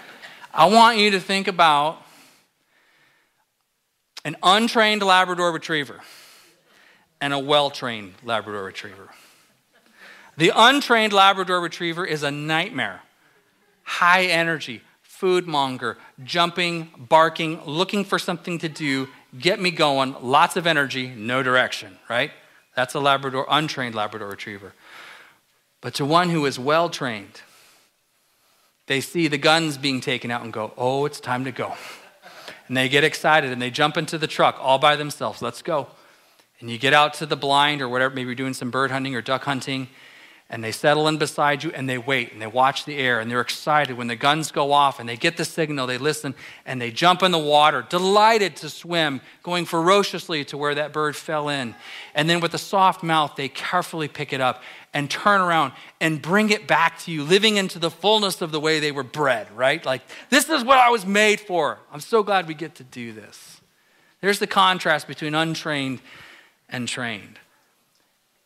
I 0.53 0.67
want 0.67 0.99
you 0.99 1.11
to 1.11 1.19
think 1.19 1.47
about 1.47 2.01
an 4.23 4.37
untrained 4.43 5.01
Labrador 5.01 5.51
retriever 5.51 5.99
and 7.19 7.33
a 7.33 7.39
well 7.39 7.71
trained 7.71 8.13
Labrador 8.23 8.63
retriever. 8.63 9.09
The 10.37 10.51
untrained 10.55 11.11
Labrador 11.11 11.59
retriever 11.59 12.05
is 12.05 12.21
a 12.21 12.29
nightmare. 12.29 13.01
High 13.83 14.25
energy, 14.25 14.81
food 15.01 15.47
monger, 15.47 15.97
jumping, 16.23 16.91
barking, 16.97 17.61
looking 17.65 18.05
for 18.05 18.19
something 18.19 18.59
to 18.59 18.69
do, 18.69 19.07
get 19.39 19.59
me 19.59 19.71
going, 19.71 20.15
lots 20.21 20.55
of 20.55 20.67
energy, 20.67 21.07
no 21.15 21.43
direction, 21.43 21.97
right? 22.09 22.31
That's 22.75 22.93
a 22.93 22.99
Labrador, 22.99 23.45
untrained 23.49 23.95
Labrador 23.95 24.29
retriever. 24.29 24.73
But 25.81 25.93
to 25.95 26.05
one 26.05 26.29
who 26.29 26.45
is 26.45 26.57
well 26.57 26.89
trained, 26.89 27.41
they 28.87 29.01
see 29.01 29.27
the 29.27 29.37
guns 29.37 29.77
being 29.77 30.01
taken 30.01 30.31
out 30.31 30.43
and 30.43 30.53
go, 30.53 30.73
oh, 30.77 31.05
it's 31.05 31.19
time 31.19 31.43
to 31.45 31.51
go. 31.51 31.73
And 32.67 32.75
they 32.75 32.89
get 32.89 33.03
excited 33.03 33.51
and 33.51 33.61
they 33.61 33.69
jump 33.69 33.97
into 33.97 34.17
the 34.17 34.27
truck 34.27 34.57
all 34.59 34.79
by 34.79 34.95
themselves. 34.95 35.41
Let's 35.41 35.61
go 35.61 35.87
and 36.59 36.71
you 36.71 36.77
get 36.77 36.93
out 36.93 37.13
to 37.15 37.25
the 37.25 37.35
blind 37.35 37.81
or 37.81 37.89
whatever, 37.89 38.13
maybe 38.13 38.27
you're 38.27 38.35
doing 38.35 38.53
some 38.53 38.71
bird 38.71 38.91
hunting 38.91 39.15
or 39.15 39.21
duck 39.21 39.43
hunting, 39.43 39.87
and 40.47 40.63
they 40.63 40.71
settle 40.71 41.07
in 41.07 41.17
beside 41.17 41.63
you 41.63 41.71
and 41.71 41.89
they 41.89 41.97
wait 41.97 42.31
and 42.31 42.39
they 42.39 42.47
watch 42.47 42.85
the 42.85 42.97
air 42.97 43.19
and 43.19 43.31
they're 43.31 43.41
excited 43.41 43.97
when 43.97 44.07
the 44.07 44.15
guns 44.15 44.51
go 44.51 44.71
off 44.71 44.99
and 44.99 45.09
they 45.09 45.17
get 45.17 45.37
the 45.37 45.45
signal, 45.45 45.87
they 45.87 45.97
listen 45.97 46.35
and 46.67 46.79
they 46.79 46.91
jump 46.91 47.23
in 47.23 47.31
the 47.31 47.39
water, 47.39 47.83
delighted 47.89 48.55
to 48.57 48.69
swim, 48.69 49.21
going 49.41 49.65
ferociously 49.65 50.45
to 50.45 50.57
where 50.57 50.75
that 50.75 50.93
bird 50.93 51.15
fell 51.15 51.49
in. 51.49 51.73
And 52.13 52.29
then 52.29 52.41
with 52.41 52.53
a 52.53 52.59
soft 52.59 53.01
mouth, 53.01 53.35
they 53.35 53.49
carefully 53.49 54.07
pick 54.07 54.33
it 54.33 54.41
up 54.41 54.61
and 54.93 55.09
turn 55.09 55.41
around 55.41 55.73
and 55.99 56.21
bring 56.21 56.51
it 56.51 56.67
back 56.67 56.99
to 56.99 57.11
you, 57.11 57.23
living 57.23 57.57
into 57.57 57.79
the 57.79 57.89
fullness 57.91 58.41
of 58.41 58.51
the 58.51 58.59
way 58.59 58.79
they 58.79 58.91
were 58.91 59.03
bred, 59.03 59.51
right? 59.51 59.83
Like, 59.83 60.03
this 60.29 60.47
is 60.47 60.63
what 60.63 60.77
I 60.77 60.89
was 60.89 61.07
made 61.07 61.39
for. 61.39 61.79
I'm 61.91 61.99
so 61.99 62.21
glad 62.21 62.47
we 62.47 62.53
get 62.53 62.75
to 62.75 62.83
do 62.83 63.13
this. 63.13 63.61
There's 64.21 64.39
the 64.39 64.47
contrast 64.47 65.07
between 65.07 65.33
untrained 65.33 66.01
and 66.69 66.87
trained. 66.87 67.39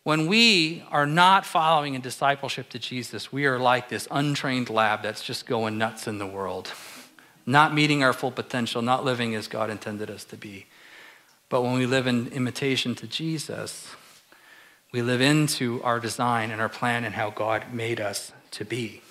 When 0.09 0.25
we 0.25 0.81
are 0.89 1.05
not 1.05 1.45
following 1.45 1.93
in 1.93 2.01
discipleship 2.01 2.69
to 2.69 2.79
Jesus, 2.79 3.31
we 3.31 3.45
are 3.45 3.59
like 3.59 3.89
this 3.89 4.07
untrained 4.09 4.71
lab 4.71 5.03
that's 5.03 5.23
just 5.23 5.45
going 5.45 5.77
nuts 5.77 6.07
in 6.07 6.17
the 6.17 6.25
world, 6.25 6.71
not 7.45 7.75
meeting 7.75 8.01
our 8.01 8.11
full 8.11 8.31
potential, 8.31 8.81
not 8.81 9.05
living 9.05 9.35
as 9.35 9.47
God 9.47 9.69
intended 9.69 10.09
us 10.09 10.23
to 10.23 10.35
be. 10.35 10.65
But 11.47 11.61
when 11.61 11.73
we 11.73 11.85
live 11.85 12.07
in 12.07 12.29
imitation 12.29 12.95
to 12.95 13.05
Jesus, 13.05 13.87
we 14.91 15.03
live 15.03 15.21
into 15.21 15.79
our 15.83 15.99
design 15.99 16.49
and 16.49 16.59
our 16.59 16.69
plan 16.69 17.03
and 17.03 17.13
how 17.13 17.29
God 17.29 17.71
made 17.71 18.01
us 18.01 18.31
to 18.49 18.65
be. 18.65 19.03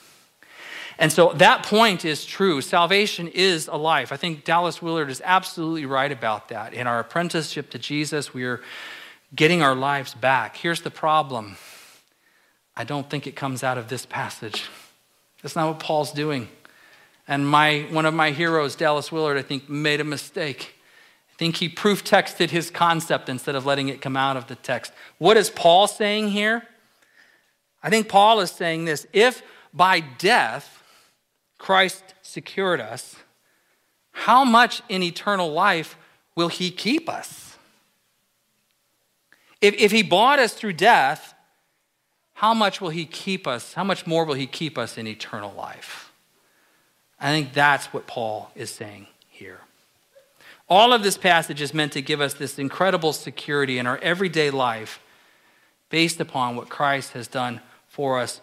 And 0.99 1.13
so 1.13 1.33
that 1.35 1.63
point 1.63 2.05
is 2.05 2.27
true. 2.27 2.61
Salvation 2.61 3.29
is 3.29 3.69
a 3.69 3.77
life. 3.77 4.11
I 4.11 4.17
think 4.17 4.45
Dallas 4.45 4.83
Willard 4.83 5.11
is 5.11 5.23
absolutely 5.25 5.87
right 5.87 6.11
about 6.11 6.49
that. 6.49 6.75
In 6.75 6.89
our 6.89 6.99
apprenticeship 6.99 7.71
to 7.71 7.79
Jesus, 7.79 8.35
we 8.35 8.43
are 8.43 8.63
getting 9.35 9.63
our 9.63 9.75
lives 9.75 10.15
back. 10.15 10.57
Here's 10.57 10.81
the 10.81 10.91
problem 10.91 11.57
I 12.77 12.85
don't 12.85 13.11
think 13.11 13.27
it 13.27 13.35
comes 13.35 13.65
out 13.65 13.77
of 13.77 13.89
this 13.89 14.07
passage. 14.07 14.65
That's 15.43 15.57
not 15.57 15.69
what 15.69 15.81
Paul's 15.81 16.13
doing. 16.13 16.49
And 17.27 17.47
my, 17.47 17.87
one 17.91 18.07
of 18.07 18.15
my 18.15 18.31
heroes, 18.31 18.77
Dallas 18.77 19.13
Willard, 19.13 19.37
I 19.37 19.43
think 19.43 19.69
made 19.69 20.01
a 20.01 20.05
mistake. 20.05 20.75
I 21.31 21.37
think 21.37 21.57
he 21.57 21.69
proof 21.69 22.05
texted 22.05 22.51
his 22.51 22.71
concept 22.71 23.29
instead 23.29 23.55
of 23.55 23.67
letting 23.67 23.89
it 23.89 24.01
come 24.01 24.17
out 24.17 24.37
of 24.37 24.47
the 24.47 24.55
text. 24.55 24.93
What 25.19 25.37
is 25.37 25.51
Paul 25.51 25.87
saying 25.87 26.29
here? 26.31 26.67
I 27.83 27.91
think 27.91 28.09
Paul 28.09 28.41
is 28.41 28.51
saying 28.51 28.87
this 28.87 29.07
if 29.13 29.43
by 29.75 30.01
death 30.01 30.83
Christ 31.59 32.03
secured 32.23 32.81
us, 32.81 33.17
how 34.13 34.45
much 34.45 34.83
in 34.89 35.03
eternal 35.03 35.53
life 35.53 35.97
will 36.35 36.49
he 36.49 36.71
keep 36.71 37.09
us? 37.09 37.48
If, 39.61 39.75
if 39.75 39.93
he 39.93 40.03
bought 40.03 40.39
us 40.39 40.53
through 40.53 40.75
death, 40.75 41.35
how 42.35 42.55
much 42.55 42.81
will 42.81 42.91
he 42.91 43.05
keep 43.05 43.47
us? 43.47 43.75
How 43.75 43.85
much 43.85 44.07
more 44.07 44.25
will 44.25 44.35
he 44.35 44.47
keep 44.47 44.79
us 44.79 44.97
in 44.97 45.07
eternal 45.07 45.53
life? 45.55 46.13
I 47.21 47.31
think 47.31 47.53
that's 47.53 47.87
what 47.87 48.07
Paul 48.07 48.53
is 48.55 48.71
saying 48.71 49.09
here. 49.29 49.61
All 50.69 50.93
of 50.93 51.03
this 51.03 51.17
passage 51.17 51.61
is 51.61 51.75
meant 51.75 51.93
to 51.93 52.03
give 52.03 52.21
us 52.21 52.35
this 52.35 52.59
incredible 52.59 53.13
security 53.13 53.79
in 53.79 53.87
our 53.87 53.99
everyday 53.99 54.51
life 54.51 55.01
based 55.91 56.21
upon 56.21 56.55
what 56.55 56.69
Christ 56.69 57.13
has 57.13 57.27
done 57.27 57.61
for 57.89 58.21
us 58.21 58.41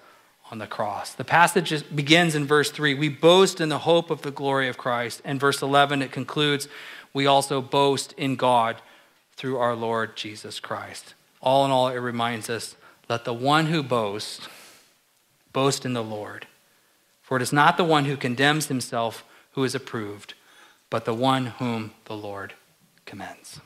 on 0.51 0.57
the 0.57 0.67
cross. 0.67 1.13
The 1.13 1.23
passage 1.23 1.83
begins 1.95 2.35
in 2.35 2.45
verse 2.45 2.71
3 2.71 2.95
We 2.95 3.09
boast 3.09 3.61
in 3.61 3.69
the 3.69 3.79
hope 3.79 4.09
of 4.09 4.23
the 4.23 4.31
glory 4.31 4.67
of 4.67 4.77
Christ. 4.77 5.21
And 5.23 5.39
verse 5.39 5.61
11, 5.61 6.01
it 6.01 6.11
concludes, 6.11 6.67
We 7.13 7.25
also 7.27 7.61
boast 7.61 8.13
in 8.13 8.35
God 8.35 8.81
through 9.37 9.57
our 9.57 9.75
Lord 9.75 10.15
Jesus 10.15 10.59
Christ. 10.59 11.13
All 11.41 11.65
in 11.65 11.71
all, 11.71 11.89
it 11.89 11.97
reminds 11.97 12.49
us 12.49 12.75
let 13.07 13.25
the 13.25 13.33
one 13.33 13.67
who 13.67 13.83
boasts 13.83 14.47
boast 15.53 15.85
in 15.85 15.93
the 15.93 16.03
Lord. 16.03 16.47
For 17.21 17.37
it 17.37 17.41
is 17.43 17.53
not 17.53 17.77
the 17.77 17.83
one 17.83 18.05
who 18.05 18.17
condemns 18.17 18.67
himself 18.67 19.23
who 19.51 19.63
is 19.63 19.73
approved, 19.73 20.33
but 20.89 21.05
the 21.05 21.13
one 21.13 21.47
whom 21.47 21.91
the 22.05 22.15
Lord 22.15 22.53
commends. 23.05 23.59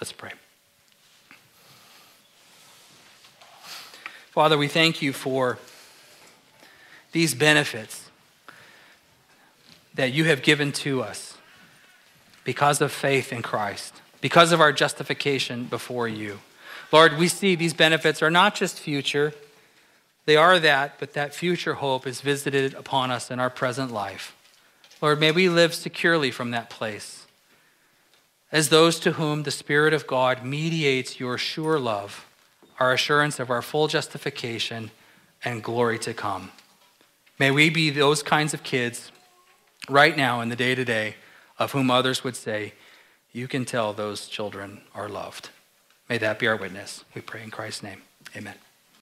Let's 0.00 0.12
pray. 0.12 0.32
Father, 4.30 4.56
we 4.56 4.68
thank 4.68 5.02
you 5.02 5.12
for 5.12 5.58
these 7.12 7.34
benefits 7.34 8.10
that 9.94 10.12
you 10.12 10.24
have 10.24 10.42
given 10.42 10.72
to 10.72 11.02
us 11.02 11.36
because 12.44 12.80
of 12.80 12.92
faith 12.92 13.32
in 13.32 13.42
Christ, 13.42 14.00
because 14.20 14.52
of 14.52 14.60
our 14.60 14.72
justification 14.72 15.64
before 15.64 16.08
you. 16.08 16.40
Lord, 16.92 17.18
we 17.18 17.28
see 17.28 17.54
these 17.54 17.74
benefits 17.74 18.22
are 18.22 18.30
not 18.30 18.54
just 18.54 18.78
future, 18.78 19.32
they 20.26 20.36
are 20.36 20.58
that, 20.58 20.98
but 20.98 21.14
that 21.14 21.34
future 21.34 21.74
hope 21.74 22.06
is 22.06 22.20
visited 22.20 22.74
upon 22.74 23.10
us 23.10 23.30
in 23.30 23.40
our 23.40 23.50
present 23.50 23.90
life. 23.90 24.36
Lord, 25.00 25.18
may 25.18 25.32
we 25.32 25.48
live 25.48 25.74
securely 25.74 26.30
from 26.30 26.50
that 26.50 26.70
place 26.70 27.26
as 28.52 28.68
those 28.68 28.98
to 29.00 29.12
whom 29.12 29.44
the 29.44 29.50
Spirit 29.50 29.94
of 29.94 30.06
God 30.06 30.44
mediates 30.44 31.20
your 31.20 31.38
sure 31.38 31.78
love, 31.78 32.26
our 32.78 32.92
assurance 32.92 33.38
of 33.38 33.50
our 33.50 33.62
full 33.62 33.86
justification 33.86 34.90
and 35.44 35.62
glory 35.62 35.98
to 36.00 36.12
come. 36.12 36.50
May 37.38 37.50
we 37.50 37.70
be 37.70 37.90
those 37.90 38.22
kinds 38.22 38.52
of 38.52 38.62
kids 38.62 39.12
right 39.88 40.16
now 40.16 40.40
in 40.40 40.48
the 40.48 40.56
day 40.56 40.74
to 40.74 40.84
day 40.84 41.14
of 41.58 41.72
whom 41.72 41.90
others 41.90 42.24
would 42.24 42.36
say, 42.36 42.74
You 43.32 43.46
can 43.46 43.64
tell 43.64 43.92
those 43.92 44.26
children 44.26 44.82
are 44.94 45.08
loved. 45.08 45.50
May 46.08 46.18
that 46.18 46.38
be 46.38 46.48
our 46.48 46.56
witness. 46.56 47.04
We 47.14 47.20
pray 47.20 47.42
in 47.42 47.50
Christ's 47.50 47.82
name. 47.82 48.02
Amen. 48.36 48.56